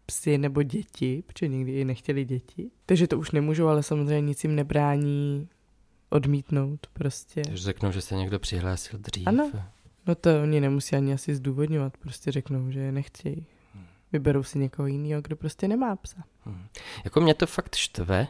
psy 0.05 0.37
nebo 0.37 0.63
děti, 0.63 1.23
protože 1.27 1.47
nikdy 1.47 1.71
i 1.71 1.85
nechtěli 1.85 2.25
děti. 2.25 2.71
Takže 2.85 3.07
to 3.07 3.19
už 3.19 3.31
nemůžou, 3.31 3.67
ale 3.67 3.83
samozřejmě 3.83 4.21
nic 4.21 4.43
jim 4.43 4.55
nebrání 4.55 5.49
odmítnout 6.09 6.87
prostě. 6.93 7.41
Takže 7.41 7.63
řeknou, 7.63 7.91
že 7.91 8.01
se 8.01 8.15
někdo 8.15 8.39
přihlásil 8.39 8.99
dřív. 8.99 9.27
Ano, 9.27 9.51
no 10.07 10.15
to 10.15 10.29
oni 10.43 10.61
nemusí 10.61 10.95
ani 10.95 11.13
asi 11.13 11.35
zdůvodňovat, 11.35 11.97
prostě 11.97 12.31
řeknou, 12.31 12.71
že 12.71 12.79
je 12.79 12.91
nechtějí. 12.91 13.47
Hmm. 13.73 13.85
Vyberou 14.11 14.43
si 14.43 14.59
někoho 14.59 14.87
jiného, 14.87 15.21
kdo 15.21 15.35
prostě 15.35 15.67
nemá 15.67 15.95
psa. 15.95 16.23
Hmm. 16.45 16.67
Jako 17.03 17.21
mě 17.21 17.33
to 17.33 17.47
fakt 17.47 17.75
štve, 17.75 18.27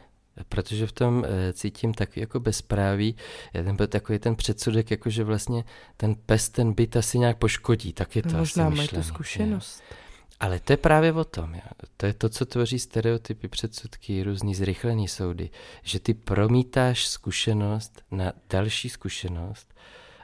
protože 0.50 0.88
v 0.88 0.92
tom 0.92 1.26
e, 1.26 1.54
cítím 1.54 1.94
tak 1.94 2.18
jako 2.18 2.40
bezpráví, 2.40 3.16
ten 3.54 3.76
byl 3.76 3.88
takový 3.88 4.20
ten 4.20 4.36
předsudek, 4.36 4.92
jako 4.92 5.10
že 5.10 5.24
vlastně 5.24 5.64
ten 5.98 6.16
pes 6.16 6.50
ten 6.50 6.74
byt 6.74 6.98
asi 6.98 7.20
nějak 7.20 7.38
poškodí, 7.38 7.94
tak 7.94 8.16
je 8.16 8.24
to 8.24 8.30
no, 8.30 8.40
Možná 8.40 8.68
asi 8.68 8.76
mají 8.76 8.88
tu 8.88 9.04
zkušenost. 9.04 9.84
Je. 9.92 9.98
Ale 10.40 10.60
to 10.60 10.74
je 10.74 10.78
právě 10.78 11.14
o 11.14 11.24
tom. 11.24 11.54
Jo. 11.54 11.62
To 11.98 12.06
je 12.06 12.14
to, 12.14 12.30
co 12.30 12.46
tvoří 12.46 12.80
stereotypy, 12.80 13.48
předsudky, 13.48 14.24
různý 14.24 14.56
zrychlený 14.56 15.08
soudy. 15.08 15.50
Že 15.84 16.00
ty 16.00 16.14
promítáš 16.14 17.08
zkušenost 17.08 18.02
na 18.12 18.34
další 18.50 18.90
zkušenost, 18.90 19.74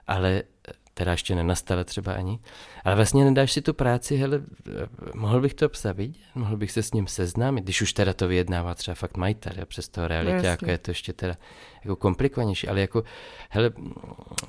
ale 0.08 0.44
která 0.98 1.12
ještě 1.12 1.36
nenastala 1.36 1.84
třeba 1.84 2.14
ani, 2.14 2.40
ale 2.84 2.96
vlastně 2.96 3.26
nedáš 3.26 3.52
si 3.52 3.62
tu 3.62 3.74
práci, 3.74 4.18
hele, 4.18 4.42
mohl 5.16 5.42
bych 5.42 5.54
to 5.54 5.70
psa 5.70 5.92
vidět, 5.92 6.22
mohl 6.36 6.58
bych 6.58 6.72
se 6.72 6.84
s 6.84 6.94
ním 6.94 7.08
seznámit, 7.08 7.64
když 7.64 7.82
už 7.82 7.94
teda 7.94 8.14
to 8.14 8.28
vyjednává 8.28 8.76
třeba 8.76 8.96
fakt 8.96 9.18
majitel, 9.18 9.54
jo, 9.58 9.66
přes 9.66 9.90
toho 9.90 10.08
realitě, 10.08 10.42
no, 10.42 10.50
jako 10.50 10.70
je 10.70 10.78
to 10.78 10.92
ještě 10.92 11.14
teda 11.14 11.38
jako 11.84 11.96
komplikovanější, 11.96 12.68
ale 12.68 12.82
jako, 12.82 13.04
hele, 13.50 13.72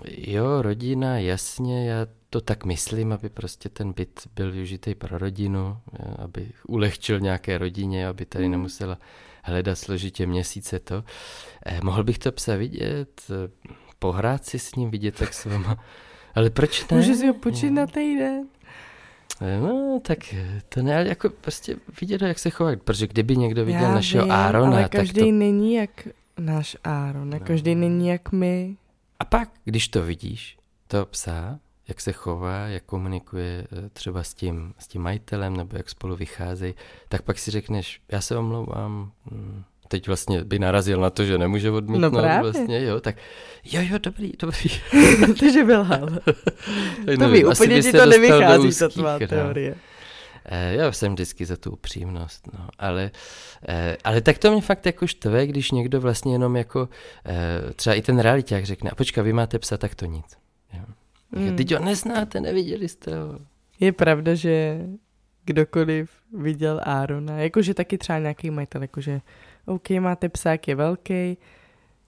jo, 0.05 0.63
rodina, 0.63 1.19
jasně, 1.19 1.91
já 1.91 2.07
to 2.31 2.41
tak 2.41 2.65
myslím, 2.65 3.13
aby 3.13 3.29
prostě 3.29 3.69
ten 3.69 3.93
byt 3.93 4.29
byl 4.35 4.53
využitý 4.53 4.95
pro 4.95 5.19
rodinu, 5.19 5.77
aby 6.19 6.49
ulehčil 6.69 7.21
nějaké 7.21 7.59
rodině, 7.59 8.09
aby 8.09 8.25
tady 8.25 8.45
mm. 8.45 8.51
nemusela 8.51 8.99
hledat 9.43 9.79
složitě 9.79 10.27
měsíce 10.27 10.79
to. 10.79 11.05
Eh, 11.67 11.81
mohl 11.83 12.05
bych 12.05 12.19
to 12.19 12.33
psa 12.33 12.57
vidět, 12.57 13.23
pohrát 13.99 14.45
si 14.45 14.59
s 14.59 14.75
ním, 14.75 14.91
vidět, 14.91 15.15
tak 15.15 15.35
s 15.35 15.45
váma 15.45 15.79
ale 16.35 16.51
proč 16.51 16.89
ne? 16.89 16.97
Může 16.97 17.15
si 17.15 17.27
ho 17.27 17.35
počít 17.35 17.71
na 17.71 17.87
týden. 17.87 18.47
No, 19.61 20.01
tak 20.03 20.19
to 20.69 20.83
ne, 20.83 20.97
ale 20.97 21.09
jako 21.09 21.31
prostě 21.31 21.77
vidět, 22.01 22.23
jak 22.23 22.39
se 22.39 22.51
chová, 22.51 22.77
protože 22.85 23.07
kdyby 23.07 23.37
někdo 23.37 23.65
viděl 23.65 23.83
Já 23.83 23.95
našeho 23.95 24.25
vím, 24.25 24.33
Árona, 24.33 24.77
ale 24.77 24.89
každý 24.89 25.21
tak 25.21 25.29
to... 25.29 25.33
není 25.33 25.75
jak 25.75 26.09
náš 26.39 26.77
Áron, 26.85 27.31
no. 27.31 27.41
každý 27.41 27.75
není 27.75 28.09
jak 28.09 28.33
my. 28.33 28.77
A 29.21 29.25
pak, 29.25 29.51
když 29.65 29.89
to 29.89 30.03
vidíš, 30.03 30.59
to 30.87 31.07
psa, 31.07 31.59
jak 31.89 32.01
se 32.01 32.13
chová, 32.13 32.57
jak 32.67 32.83
komunikuje 32.83 33.67
eh, 33.73 33.89
třeba 33.89 34.23
s 34.23 34.35
tím, 34.35 34.75
s 34.79 34.89
tím 34.89 35.03
majitelem, 35.03 35.57
nebo 35.57 35.77
jak 35.77 35.91
spolu 35.91 36.17
vycházejí, 36.17 36.75
tak 37.09 37.23
pak 37.23 37.39
si 37.39 37.51
řekneš, 37.51 38.01
já 38.13 38.21
se 38.21 38.37
omlouvám, 38.37 39.13
hm, 39.31 39.63
teď 39.89 40.07
vlastně 40.07 40.45
by 40.45 40.59
narazil 40.59 41.01
na 41.01 41.11
to, 41.11 41.25
že 41.25 41.39
nemůže 41.39 41.71
odmítnout 41.71 42.13
no 42.13 42.21
právě. 42.21 42.53
vlastně, 42.53 42.85
jo, 42.85 43.01
tak 43.01 43.17
jo, 43.65 43.81
jo, 43.91 43.99
dobrý, 43.99 44.33
dobrý. 44.39 44.71
Takže 45.41 45.65
byl 45.65 45.85
hal. 45.85 46.09
to 47.19 47.29
by 47.29 47.45
úplně 47.45 47.83
ti 47.83 47.93
to 47.93 48.07
nevychází, 48.07 48.79
ta 48.79 48.89
tvá 48.89 49.19
teorie. 49.19 49.75
Eh, 50.51 50.75
já 50.75 50.93
jsem 50.93 51.13
vždycky 51.13 51.47
za 51.47 51.57
tu 51.57 51.71
upřímnost, 51.71 52.47
no, 52.59 52.69
ale, 52.79 53.11
eh, 53.69 53.97
ale 54.05 54.21
tak 54.21 54.39
to 54.39 54.53
mě 54.53 54.61
fakt 54.61 54.87
jako 54.87 55.07
štve, 55.07 55.47
když 55.47 55.71
někdo 55.71 56.01
vlastně 56.01 56.35
jenom 56.35 56.57
jako, 56.57 56.89
eh, 57.27 57.73
třeba 57.75 57.95
i 57.95 58.03
ten 58.03 58.19
realiták 58.19 58.65
řekne, 58.65 58.91
a 58.91 58.95
počka, 58.95 59.23
vy 59.23 59.33
máte 59.33 59.59
psa, 59.59 59.77
tak 59.77 59.95
to 59.95 60.05
nic. 60.07 60.25
Jo. 60.73 60.85
Mm. 61.31 61.57
Teď 61.57 61.75
ho 61.75 61.85
neznáte, 61.85 62.41
neviděli 62.41 62.89
jste 62.89 63.19
ho. 63.19 63.39
Je 63.81 63.93
pravda, 63.93 64.35
že 64.35 64.81
kdokoliv 65.45 66.11
viděl 66.33 66.81
Árona, 66.83 67.39
jakože 67.39 67.75
taky 67.75 67.99
třeba 67.99 68.19
nějaký 68.19 68.51
majitel, 68.51 68.83
jakože 68.83 69.21
OK, 69.69 69.91
máte 69.91 70.29
psák, 70.29 70.69
je 70.69 70.75
velký, 70.75 71.39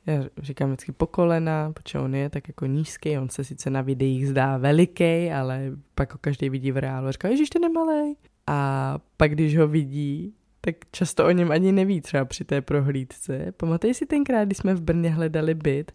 já 0.07 0.25
říkám 0.38 0.68
vždycky 0.68 0.92
po 0.92 1.07
kolena, 1.07 1.73
protože 1.73 1.99
on 1.99 2.14
je 2.14 2.31
tak 2.31 2.49
jako 2.49 2.66
nízký, 2.66 3.18
on 3.18 3.29
se 3.29 3.44
sice 3.44 3.70
na 3.70 3.83
videích 3.83 4.29
zdá 4.29 4.57
veliký, 4.57 5.31
ale 5.31 5.73
pak 5.94 6.12
ho 6.12 6.18
každý 6.20 6.49
vidí 6.49 6.73
v 6.73 6.77
reálu 6.77 7.07
a 7.07 7.12
říká, 7.12 7.29
ježiš, 7.29 7.51
ten 7.51 7.62
je 7.62 7.68
malý. 7.68 8.16
A 8.46 8.99
pak, 9.16 9.33
když 9.33 9.57
ho 9.57 9.68
vidí, 9.68 10.35
tak 10.61 10.75
často 10.92 11.27
o 11.27 11.31
něm 11.31 11.51
ani 11.51 11.73
neví 11.73 12.01
třeba 12.01 12.25
při 12.25 12.44
té 12.44 12.61
prohlídce. 12.61 13.53
Pamatej 13.57 13.94
si 13.94 14.07
tenkrát, 14.07 14.44
když 14.44 14.59
jsme 14.59 14.75
v 14.75 14.81
Brně 14.81 15.11
hledali 15.11 15.55
byt 15.55 15.92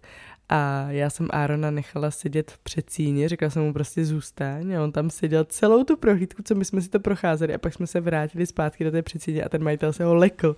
a 0.49 0.91
já 0.91 1.09
jsem 1.09 1.27
Árona 1.29 1.71
nechala 1.71 2.11
sedět 2.11 2.51
v 2.51 2.59
předsíni, 2.59 3.27
řekla 3.27 3.49
jsem 3.49 3.63
mu 3.63 3.73
prostě 3.73 4.05
zůstaň 4.05 4.73
a 4.73 4.83
on 4.83 4.91
tam 4.91 5.09
seděl 5.09 5.43
celou 5.43 5.83
tu 5.83 5.97
prohlídku, 5.97 6.43
co 6.43 6.55
my 6.55 6.65
jsme 6.65 6.81
si 6.81 6.89
to 6.89 6.99
procházeli 6.99 7.53
a 7.53 7.57
pak 7.57 7.73
jsme 7.73 7.87
se 7.87 8.01
vrátili 8.01 8.45
zpátky 8.45 8.83
do 8.83 8.91
té 8.91 9.01
předsíně 9.01 9.43
a 9.43 9.49
ten 9.49 9.63
majitel 9.63 9.93
se 9.93 10.03
ho 10.03 10.15
lekl 10.15 10.55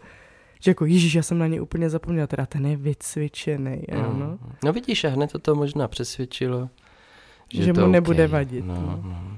že 0.59 0.71
jako 0.71 0.85
Ježíš, 0.85 1.15
já 1.15 1.23
jsem 1.23 1.37
na 1.37 1.47
ně 1.47 1.61
úplně 1.61 1.89
zapomněl, 1.89 2.27
teda 2.27 2.45
ten 2.45 2.65
je 2.65 2.77
vycvičený, 2.77 3.81
mm. 3.91 4.03
ano. 4.05 4.39
No 4.63 4.73
vidíš, 4.73 5.03
a 5.03 5.09
hned 5.09 5.31
to, 5.31 5.39
to 5.39 5.55
možná 5.55 5.87
přesvědčilo, 5.87 6.69
že, 7.53 7.63
že 7.63 7.73
to 7.73 7.79
mu 7.79 7.85
okay. 7.85 7.91
nebude 7.91 8.27
vadit. 8.27 8.65
No, 8.65 8.75
no. 8.75 9.01
no. 9.03 9.37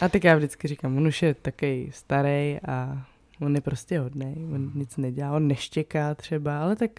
A 0.00 0.08
tak 0.08 0.24
já 0.24 0.36
vždycky 0.36 0.68
říkám, 0.68 0.96
on 0.96 1.06
už 1.06 1.22
je 1.22 1.34
takový 1.34 1.90
starý 1.92 2.58
a 2.68 3.06
on 3.40 3.54
je 3.54 3.60
prostě 3.60 4.00
hodný, 4.00 4.48
on 4.54 4.72
nic 4.74 4.96
nedělá, 4.96 5.32
on 5.32 5.48
neštěká 5.48 6.14
třeba, 6.14 6.62
ale 6.62 6.76
tak 6.76 6.90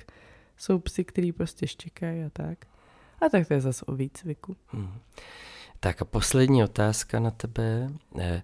jsou 0.58 0.80
psy, 0.80 1.04
který 1.04 1.32
prostě 1.32 1.68
štěkají 1.68 2.24
a 2.24 2.30
tak. 2.34 2.66
A 3.22 3.30
tak 3.30 3.48
to 3.48 3.54
je 3.54 3.62
zase 3.62 3.86
o 3.86 3.96
výcviku. 3.96 4.56
Hmm. 4.68 4.94
Tak 5.80 6.02
a 6.02 6.06
poslední 6.06 6.64
otázka 6.64 7.20
na 7.20 7.32
tebe. 7.32 7.90
Eh, 8.20 8.42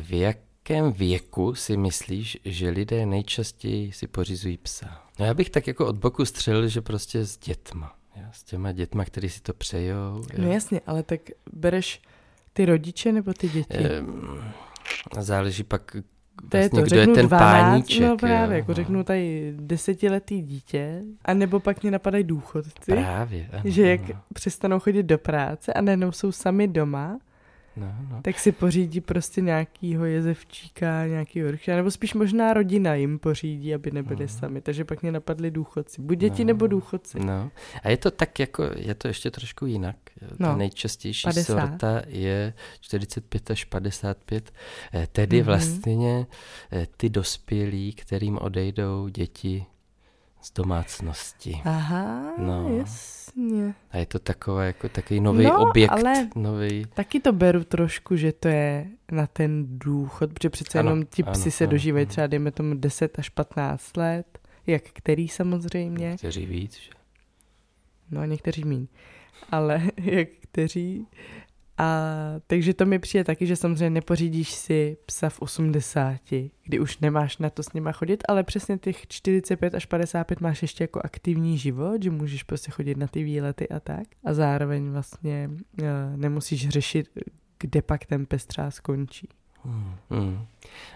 v 0.00 0.18
jak 0.18 0.38
jakém 0.70 0.92
věku 0.92 1.54
si 1.54 1.76
myslíš, 1.76 2.38
že 2.44 2.70
lidé 2.70 3.06
nejčastěji 3.06 3.92
si 3.92 4.06
pořizují 4.06 4.56
psa? 4.56 5.02
No 5.18 5.26
já 5.26 5.34
bych 5.34 5.50
tak 5.50 5.66
jako 5.66 5.86
od 5.86 5.98
boku 5.98 6.24
střelil, 6.24 6.68
že 6.68 6.80
prostě 6.80 7.24
s 7.24 7.38
dětma. 7.38 7.94
Já, 8.16 8.32
s 8.32 8.44
těma 8.44 8.72
dětma, 8.72 9.04
který 9.04 9.28
si 9.28 9.40
to 9.40 9.54
přejou. 9.54 10.22
Já. 10.32 10.44
No 10.44 10.52
jasně, 10.52 10.80
ale 10.86 11.02
tak 11.02 11.20
bereš 11.52 12.02
ty 12.52 12.64
rodiče 12.64 13.12
nebo 13.12 13.32
ty 13.32 13.48
děti? 13.48 13.76
Ehm, 13.78 14.52
záleží 15.20 15.62
pak 15.64 15.96
to 16.48 16.56
je 16.56 16.62
vlastně, 16.62 16.80
to, 16.80 16.86
kdo 16.86 16.96
řeknu 16.96 17.12
je 17.12 17.16
ten 17.16 17.26
12, 17.26 17.40
páníček. 17.40 18.02
No 18.02 18.16
právě, 18.16 18.56
jo, 18.56 18.58
jako 18.58 18.70
no. 18.70 18.74
řeknu 18.74 19.04
tady 19.04 19.54
desetiletý 19.56 20.42
dítě, 20.42 21.02
a 21.24 21.34
nebo 21.34 21.60
pak 21.60 21.82
mě 21.82 21.90
napadají 21.90 22.24
důchodci. 22.24 22.92
Právě, 22.92 23.48
ano, 23.52 23.62
Že 23.64 23.90
jak 23.90 24.10
ano. 24.10 24.20
přestanou 24.34 24.80
chodit 24.80 25.02
do 25.02 25.18
práce 25.18 25.72
a 25.72 25.80
najednou 25.80 26.12
jsou 26.12 26.32
sami 26.32 26.68
doma 26.68 27.18
No, 27.80 27.94
no. 28.10 28.22
tak 28.22 28.38
si 28.38 28.52
pořídí 28.52 29.00
prostě 29.00 29.40
nějakýho 29.40 30.04
jezevčíka, 30.04 31.06
nějaký 31.06 31.44
orcha, 31.44 31.76
nebo 31.76 31.90
spíš 31.90 32.14
možná 32.14 32.54
rodina 32.54 32.94
jim 32.94 33.18
pořídí, 33.18 33.74
aby 33.74 33.90
nebyli 33.90 34.24
no. 34.24 34.28
sami, 34.28 34.60
takže 34.60 34.84
pak 34.84 35.02
mě 35.02 35.12
napadli 35.12 35.50
důchodci. 35.50 36.02
Buď 36.02 36.18
děti 36.18 36.44
no. 36.44 36.46
nebo 36.46 36.66
důchodci. 36.66 37.20
No. 37.20 37.50
A 37.82 37.90
je 37.90 37.96
to 37.96 38.10
tak 38.10 38.38
jako, 38.38 38.64
je 38.76 38.94
to 38.94 39.08
ještě 39.08 39.30
trošku 39.30 39.66
jinak. 39.66 39.96
No. 40.38 40.46
Ta 40.46 40.56
nejčastější 40.56 41.24
50. 41.24 41.44
sorta 41.44 42.02
je 42.06 42.54
45 42.80 43.50
až 43.50 43.64
55, 43.64 44.52
eh, 44.94 45.06
tedy 45.12 45.40
mm-hmm. 45.40 45.44
vlastně 45.44 46.26
eh, 46.72 46.86
ty 46.96 47.08
dospělí, 47.08 47.92
kterým 47.92 48.38
odejdou 48.38 49.08
děti 49.08 49.66
z 50.40 50.52
domácnosti. 50.52 51.60
Aha, 51.64 52.34
no. 52.38 52.78
jasně. 52.78 53.74
A 53.90 53.98
je 53.98 54.06
to 54.06 54.18
takový 54.18 54.66
jako 54.66 54.88
takový 54.88 55.20
nový 55.20 55.44
no, 55.44 55.70
objekt. 55.70 55.90
Ale 55.90 56.28
nový... 56.34 56.86
taky 56.94 57.20
to 57.20 57.32
beru 57.32 57.64
trošku, 57.64 58.16
že 58.16 58.32
to 58.32 58.48
je 58.48 58.86
na 59.12 59.26
ten 59.26 59.78
důchod, 59.78 60.32
protože 60.32 60.50
přece 60.50 60.78
ano, 60.78 60.90
jenom 60.90 61.06
ti 61.06 61.22
psi 61.22 61.42
ano, 61.42 61.50
se 61.50 61.64
ano, 61.64 61.70
dožívají 61.70 62.04
ano. 62.04 62.10
třeba, 62.10 62.26
dejme 62.26 62.50
tomu 62.50 62.74
10 62.74 63.18
až 63.18 63.28
15 63.28 63.96
let, 63.96 64.38
jak 64.66 64.82
který 64.82 65.28
samozřejmě. 65.28 66.10
Někteří 66.10 66.46
víc, 66.46 66.76
že? 66.76 66.90
No 68.10 68.20
a 68.20 68.26
někteří 68.26 68.64
míň. 68.64 68.86
Ale 69.50 69.82
jak 69.96 70.28
kteří. 70.40 71.06
A 71.78 72.02
takže 72.46 72.74
to 72.74 72.86
mi 72.86 72.98
přijde 72.98 73.24
taky, 73.24 73.46
že 73.46 73.56
samozřejmě 73.56 73.90
nepořídíš 73.90 74.50
si 74.50 74.96
psa 75.06 75.28
v 75.28 75.40
80, 75.40 76.16
kdy 76.64 76.80
už 76.80 76.98
nemáš 76.98 77.38
na 77.38 77.50
to 77.50 77.62
s 77.62 77.72
nima 77.72 77.92
chodit, 77.92 78.22
ale 78.28 78.42
přesně 78.42 78.78
těch 78.78 79.06
45 79.08 79.74
až 79.74 79.86
55 79.86 80.40
máš 80.40 80.62
ještě 80.62 80.84
jako 80.84 81.00
aktivní 81.04 81.58
život, 81.58 82.02
že 82.02 82.10
můžeš 82.10 82.42
prostě 82.42 82.70
chodit 82.70 82.96
na 82.96 83.06
ty 83.06 83.22
výlety 83.22 83.68
a 83.68 83.80
tak. 83.80 84.04
A 84.24 84.34
zároveň 84.34 84.90
vlastně 84.90 85.50
uh, 85.50 85.86
nemusíš 86.16 86.68
řešit, 86.68 87.10
kde 87.58 87.82
pak 87.82 88.06
ten 88.06 88.26
pes 88.26 88.46
třeba 88.46 88.70
skončí. 88.70 89.28
Hmm, 89.64 89.94
hmm. 90.10 90.46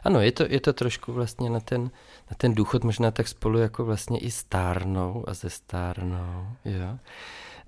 Ano, 0.05 0.21
je 0.21 0.33
to, 0.33 0.45
je 0.49 0.61
to 0.61 0.73
trošku 0.73 1.13
vlastně 1.13 1.51
na 1.51 1.61
ten, 1.61 1.83
na 2.31 2.37
ten 2.37 2.55
důchod 2.55 2.85
možná 2.85 3.11
tak 3.11 3.29
spolu 3.29 3.59
jako 3.59 3.85
vlastně 3.85 4.19
i 4.19 4.31
stárnou 4.31 5.25
a 5.29 5.35
ze 5.35 5.51
stárnou, 5.51 6.47
jo. 6.65 6.99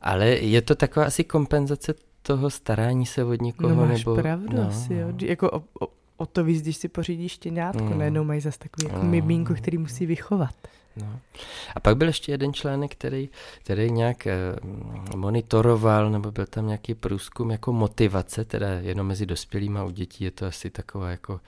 Ale 0.01 0.29
je 0.29 0.62
to 0.62 0.75
taková 0.75 1.07
asi 1.07 1.25
kompenzace 1.25 1.95
toho 2.27 2.51
starání 2.51 3.07
se 3.07 3.25
od 3.25 3.43
někoho. 3.43 3.75
No 3.75 3.87
máš 3.87 3.99
nebo, 3.99 4.14
pravdu 4.14 4.57
no, 4.57 4.68
asi, 4.68 4.95
jo. 4.95 5.09
Jako 5.20 5.51
o, 5.51 5.59
o, 5.59 5.89
o 6.16 6.27
to 6.27 6.45
víc, 6.45 6.62
když 6.62 6.77
si 6.77 6.89
pořídíš 6.89 7.33
štěňátko, 7.33 7.85
mm. 7.85 7.99
najednou 7.99 8.25
mají 8.25 8.41
zase 8.41 8.59
takový 8.59 8.87
jako 8.87 9.05
no. 9.05 9.11
miminko, 9.11 9.55
který 9.55 9.79
musí 9.79 10.07
vychovat. 10.07 10.55
No. 10.97 11.20
A 11.75 11.81
pak 11.81 11.97
byl 11.97 12.07
ještě 12.07 12.33
jeden 12.33 12.53
článek, 12.53 12.93
který, 12.93 13.29
který 13.59 13.91
nějak 13.91 14.27
eh, 14.27 14.37
monitoroval, 15.16 16.11
nebo 16.11 16.31
byl 16.31 16.47
tam 16.47 16.66
nějaký 16.66 16.95
průzkum 16.95 17.51
jako 17.51 17.72
motivace, 17.72 18.45
teda 18.45 18.68
jenom 18.68 19.07
mezi 19.07 19.27
dospělými 19.27 19.79
u 19.87 19.91
dětí 19.91 20.25
je 20.25 20.31
to 20.31 20.47
asi 20.47 20.70
taková 20.70 21.11
jako 21.11 21.41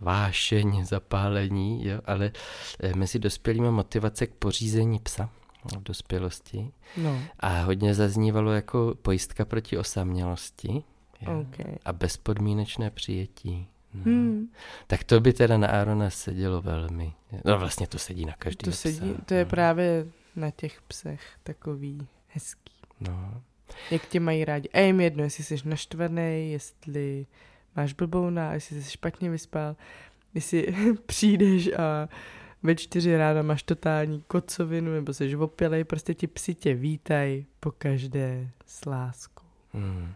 vášeň, 0.00 0.84
zapálení, 0.84 1.86
jo, 1.86 2.00
ale 2.04 2.32
eh, 2.80 2.94
mezi 2.94 3.18
dospělými 3.18 3.70
motivace 3.70 4.26
k 4.26 4.30
pořízení 4.30 4.98
psa 4.98 5.30
v 5.74 5.82
dospělosti. 5.82 6.72
No. 6.96 7.22
A 7.40 7.62
hodně 7.62 7.94
zaznívalo 7.94 8.52
jako 8.52 8.94
pojistka 9.02 9.44
proti 9.44 9.78
osamělosti 9.78 10.82
okay. 11.20 11.74
a 11.84 11.92
bezpodmínečné 11.92 12.90
přijetí. 12.90 13.66
No. 13.94 14.02
Hmm. 14.04 14.48
Tak 14.86 15.04
to 15.04 15.20
by 15.20 15.32
teda 15.32 15.58
na 15.58 15.68
Arona 15.68 16.10
sedělo 16.10 16.62
velmi. 16.62 17.12
No 17.44 17.58
vlastně 17.58 17.86
to 17.86 17.98
sedí 17.98 18.24
na 18.24 18.32
každý 18.32 18.64
To, 18.64 18.72
sedí, 18.72 19.14
to 19.26 19.34
je 19.34 19.44
no. 19.44 19.50
právě 19.50 20.06
na 20.36 20.50
těch 20.50 20.82
psech 20.82 21.20
takový 21.42 22.06
hezký. 22.28 22.72
No. 23.00 23.42
Jak 23.90 24.06
tě 24.06 24.20
mají 24.20 24.44
rádi. 24.44 24.68
A 24.68 24.80
jim 24.80 25.00
jedno, 25.00 25.24
jestli 25.24 25.44
jsi 25.44 25.56
naštvaný, 25.64 26.52
jestli 26.52 27.26
máš 27.76 27.92
blbouna, 27.92 28.54
jestli 28.54 28.82
jsi 28.82 28.90
špatně 28.90 29.30
vyspal, 29.30 29.76
jestli 30.34 30.74
přijdeš 31.06 31.72
a 31.72 32.08
ve 32.62 32.74
čtyři 32.74 33.16
rána 33.16 33.42
máš 33.42 33.62
totální 33.62 34.22
kocovinu 34.26 34.92
nebo 34.92 35.14
jsi 35.14 35.36
opilej, 35.36 35.84
prostě 35.84 36.14
ti 36.14 36.26
psi 36.26 36.54
tě 36.54 36.74
vítají 36.74 37.46
po 37.60 37.70
každé 37.70 38.50
s 38.66 38.86
láskou. 38.86 39.46
Hmm. 39.72 40.12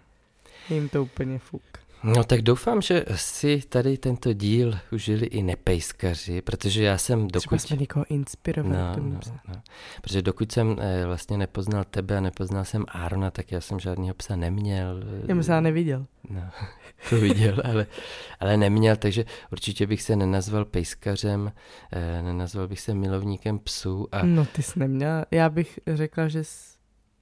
Jim 0.71 0.89
to 0.89 1.03
úplně 1.03 1.39
fuk. 1.39 1.80
No 2.03 2.25
tak 2.25 2.43
doufám, 2.43 2.83
že 2.83 3.05
si 3.15 3.63
tady 3.69 3.99
tento 3.99 4.33
díl 4.33 4.79
užili 4.93 5.27
i 5.27 5.43
nepejskaři, 5.43 6.43
protože 6.43 6.85
já 6.85 6.99
jsem 6.99 7.29
dokud... 7.29 7.39
Třeba 7.39 7.59
jsme 7.59 7.77
někoho 7.77 8.05
inspirovali. 8.09 8.77
No, 8.77 8.97
no, 8.97 9.21
no. 9.49 9.55
Protože 10.01 10.23
dokud 10.23 10.53
jsem 10.53 10.77
eh, 10.81 11.07
vlastně 11.07 11.39
nepoznal 11.39 11.85
tebe 11.85 12.17
a 12.17 12.21
nepoznal 12.21 12.65
jsem 12.65 12.85
Arona, 12.89 13.31
tak 13.31 13.53
já 13.53 13.61
jsem 13.61 13.81
žádného 13.81 14.15
psa 14.15 14.37
neměl. 14.37 15.03
Já 15.29 15.43
jsem 15.43 15.63
neviděl. 15.63 16.07
No, 16.31 16.41
to 17.11 17.17
viděl, 17.17 17.63
ale, 17.65 17.87
ale 18.41 18.57
neměl, 18.57 18.97
takže 18.97 19.25
určitě 19.53 19.87
bych 19.87 20.03
se 20.03 20.17
nenazval 20.17 20.65
pejskařem, 20.65 21.53
eh, 21.93 22.23
nenazval 22.23 22.69
bych 22.69 22.81
se 22.81 22.95
milovníkem 22.95 23.59
psů. 23.59 24.09
A... 24.13 24.23
No 24.23 24.45
ty 24.45 24.63
jsi 24.63 24.79
neměl, 24.79 25.25
já 25.31 25.49
bych 25.49 25.79
řekla, 25.87 26.29
že 26.29 26.45
jsi 26.45 26.70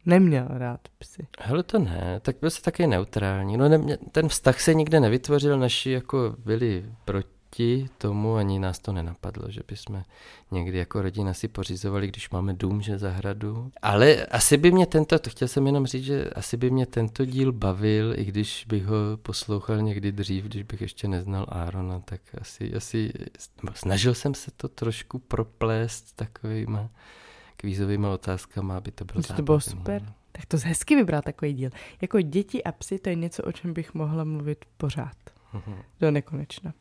neměl 0.08 0.46
rád 0.50 0.80
psy. 0.98 1.26
Hele, 1.40 1.62
to 1.62 1.78
ne, 1.78 2.20
tak 2.22 2.36
byl 2.40 2.50
se 2.50 2.62
taky 2.62 2.86
neutrální. 2.86 3.56
No 3.56 3.68
nemě, 3.68 3.98
ten 4.12 4.28
vztah 4.28 4.60
se 4.60 4.74
nikde 4.74 5.00
nevytvořil, 5.00 5.58
naši 5.58 5.90
jako 5.90 6.36
byli 6.44 6.84
proti 7.04 7.88
tomu, 7.98 8.34
ani 8.34 8.58
nás 8.58 8.78
to 8.78 8.92
nenapadlo, 8.92 9.50
že 9.50 9.60
bychom 9.68 10.02
někdy 10.50 10.78
jako 10.78 11.02
rodina 11.02 11.34
si 11.34 11.48
pořizovali, 11.48 12.08
když 12.08 12.30
máme 12.30 12.54
dům, 12.54 12.82
že 12.82 12.98
zahradu. 12.98 13.70
Ale 13.82 14.26
asi 14.26 14.56
by 14.56 14.70
mě 14.72 14.86
tento, 14.86 15.18
to 15.18 15.30
chtěl 15.30 15.48
jsem 15.48 15.66
jenom 15.66 15.86
říct, 15.86 16.04
že 16.04 16.30
asi 16.30 16.56
by 16.56 16.70
mě 16.70 16.86
tento 16.86 17.24
díl 17.24 17.52
bavil, 17.52 18.14
i 18.16 18.24
když 18.24 18.64
bych 18.68 18.86
ho 18.86 18.96
poslouchal 19.22 19.82
někdy 19.82 20.12
dřív, 20.12 20.44
když 20.44 20.62
bych 20.62 20.80
ještě 20.80 21.08
neznal 21.08 21.46
Arona, 21.48 22.00
tak 22.00 22.20
asi, 22.40 22.74
asi 22.74 23.12
snažil 23.74 24.14
jsem 24.14 24.34
se 24.34 24.50
to 24.56 24.68
trošku 24.68 25.18
proplést 25.18 26.16
takovýma 26.16 26.90
kvízovými 27.60 28.06
otázkami, 28.06 28.72
aby 28.72 28.90
to 28.90 29.04
bylo 29.04 29.22
To 29.22 29.42
bylo 29.42 29.60
super. 29.60 30.12
Tak 30.32 30.46
to 30.46 30.56
hezky 30.64 30.96
vybral 30.96 31.22
takový 31.22 31.52
díl. 31.52 31.70
Jako 32.02 32.20
děti 32.20 32.64
a 32.64 32.72
psy, 32.72 32.98
to 32.98 33.08
je 33.08 33.14
něco, 33.14 33.42
o 33.42 33.52
čem 33.52 33.72
bych 33.72 33.94
mohla 33.94 34.24
mluvit 34.24 34.64
pořád. 34.76 35.16
Do 36.00 36.10
nekonečna. 36.10 36.72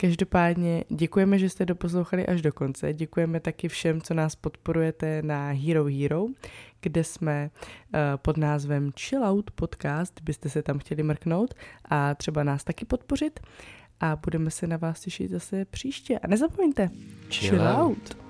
Každopádně 0.00 0.84
děkujeme, 0.88 1.38
že 1.38 1.48
jste 1.48 1.64
doposlouchali 1.64 2.26
až 2.26 2.42
do 2.42 2.52
konce. 2.52 2.92
Děkujeme 2.92 3.40
taky 3.40 3.68
všem, 3.68 4.00
co 4.00 4.14
nás 4.14 4.36
podporujete 4.36 5.22
na 5.22 5.50
Hero 5.50 5.84
Hero, 5.84 6.26
kde 6.80 7.04
jsme 7.04 7.50
uh, 7.50 8.00
pod 8.16 8.36
názvem 8.36 8.90
Chill 8.92 9.24
Out 9.24 9.50
Podcast, 9.50 10.20
byste 10.22 10.48
se 10.48 10.62
tam 10.62 10.78
chtěli 10.78 11.02
mrknout 11.02 11.54
a 11.84 12.14
třeba 12.14 12.44
nás 12.44 12.64
taky 12.64 12.84
podpořit. 12.84 13.40
A 14.00 14.16
budeme 14.16 14.50
se 14.50 14.66
na 14.66 14.76
vás 14.76 15.00
těšit 15.00 15.30
zase 15.30 15.64
příště. 15.64 16.18
A 16.18 16.26
nezapomeňte, 16.26 16.88
chill, 17.30 17.50
chill 17.50 17.68
out. 17.68 17.90
out. 17.90 18.27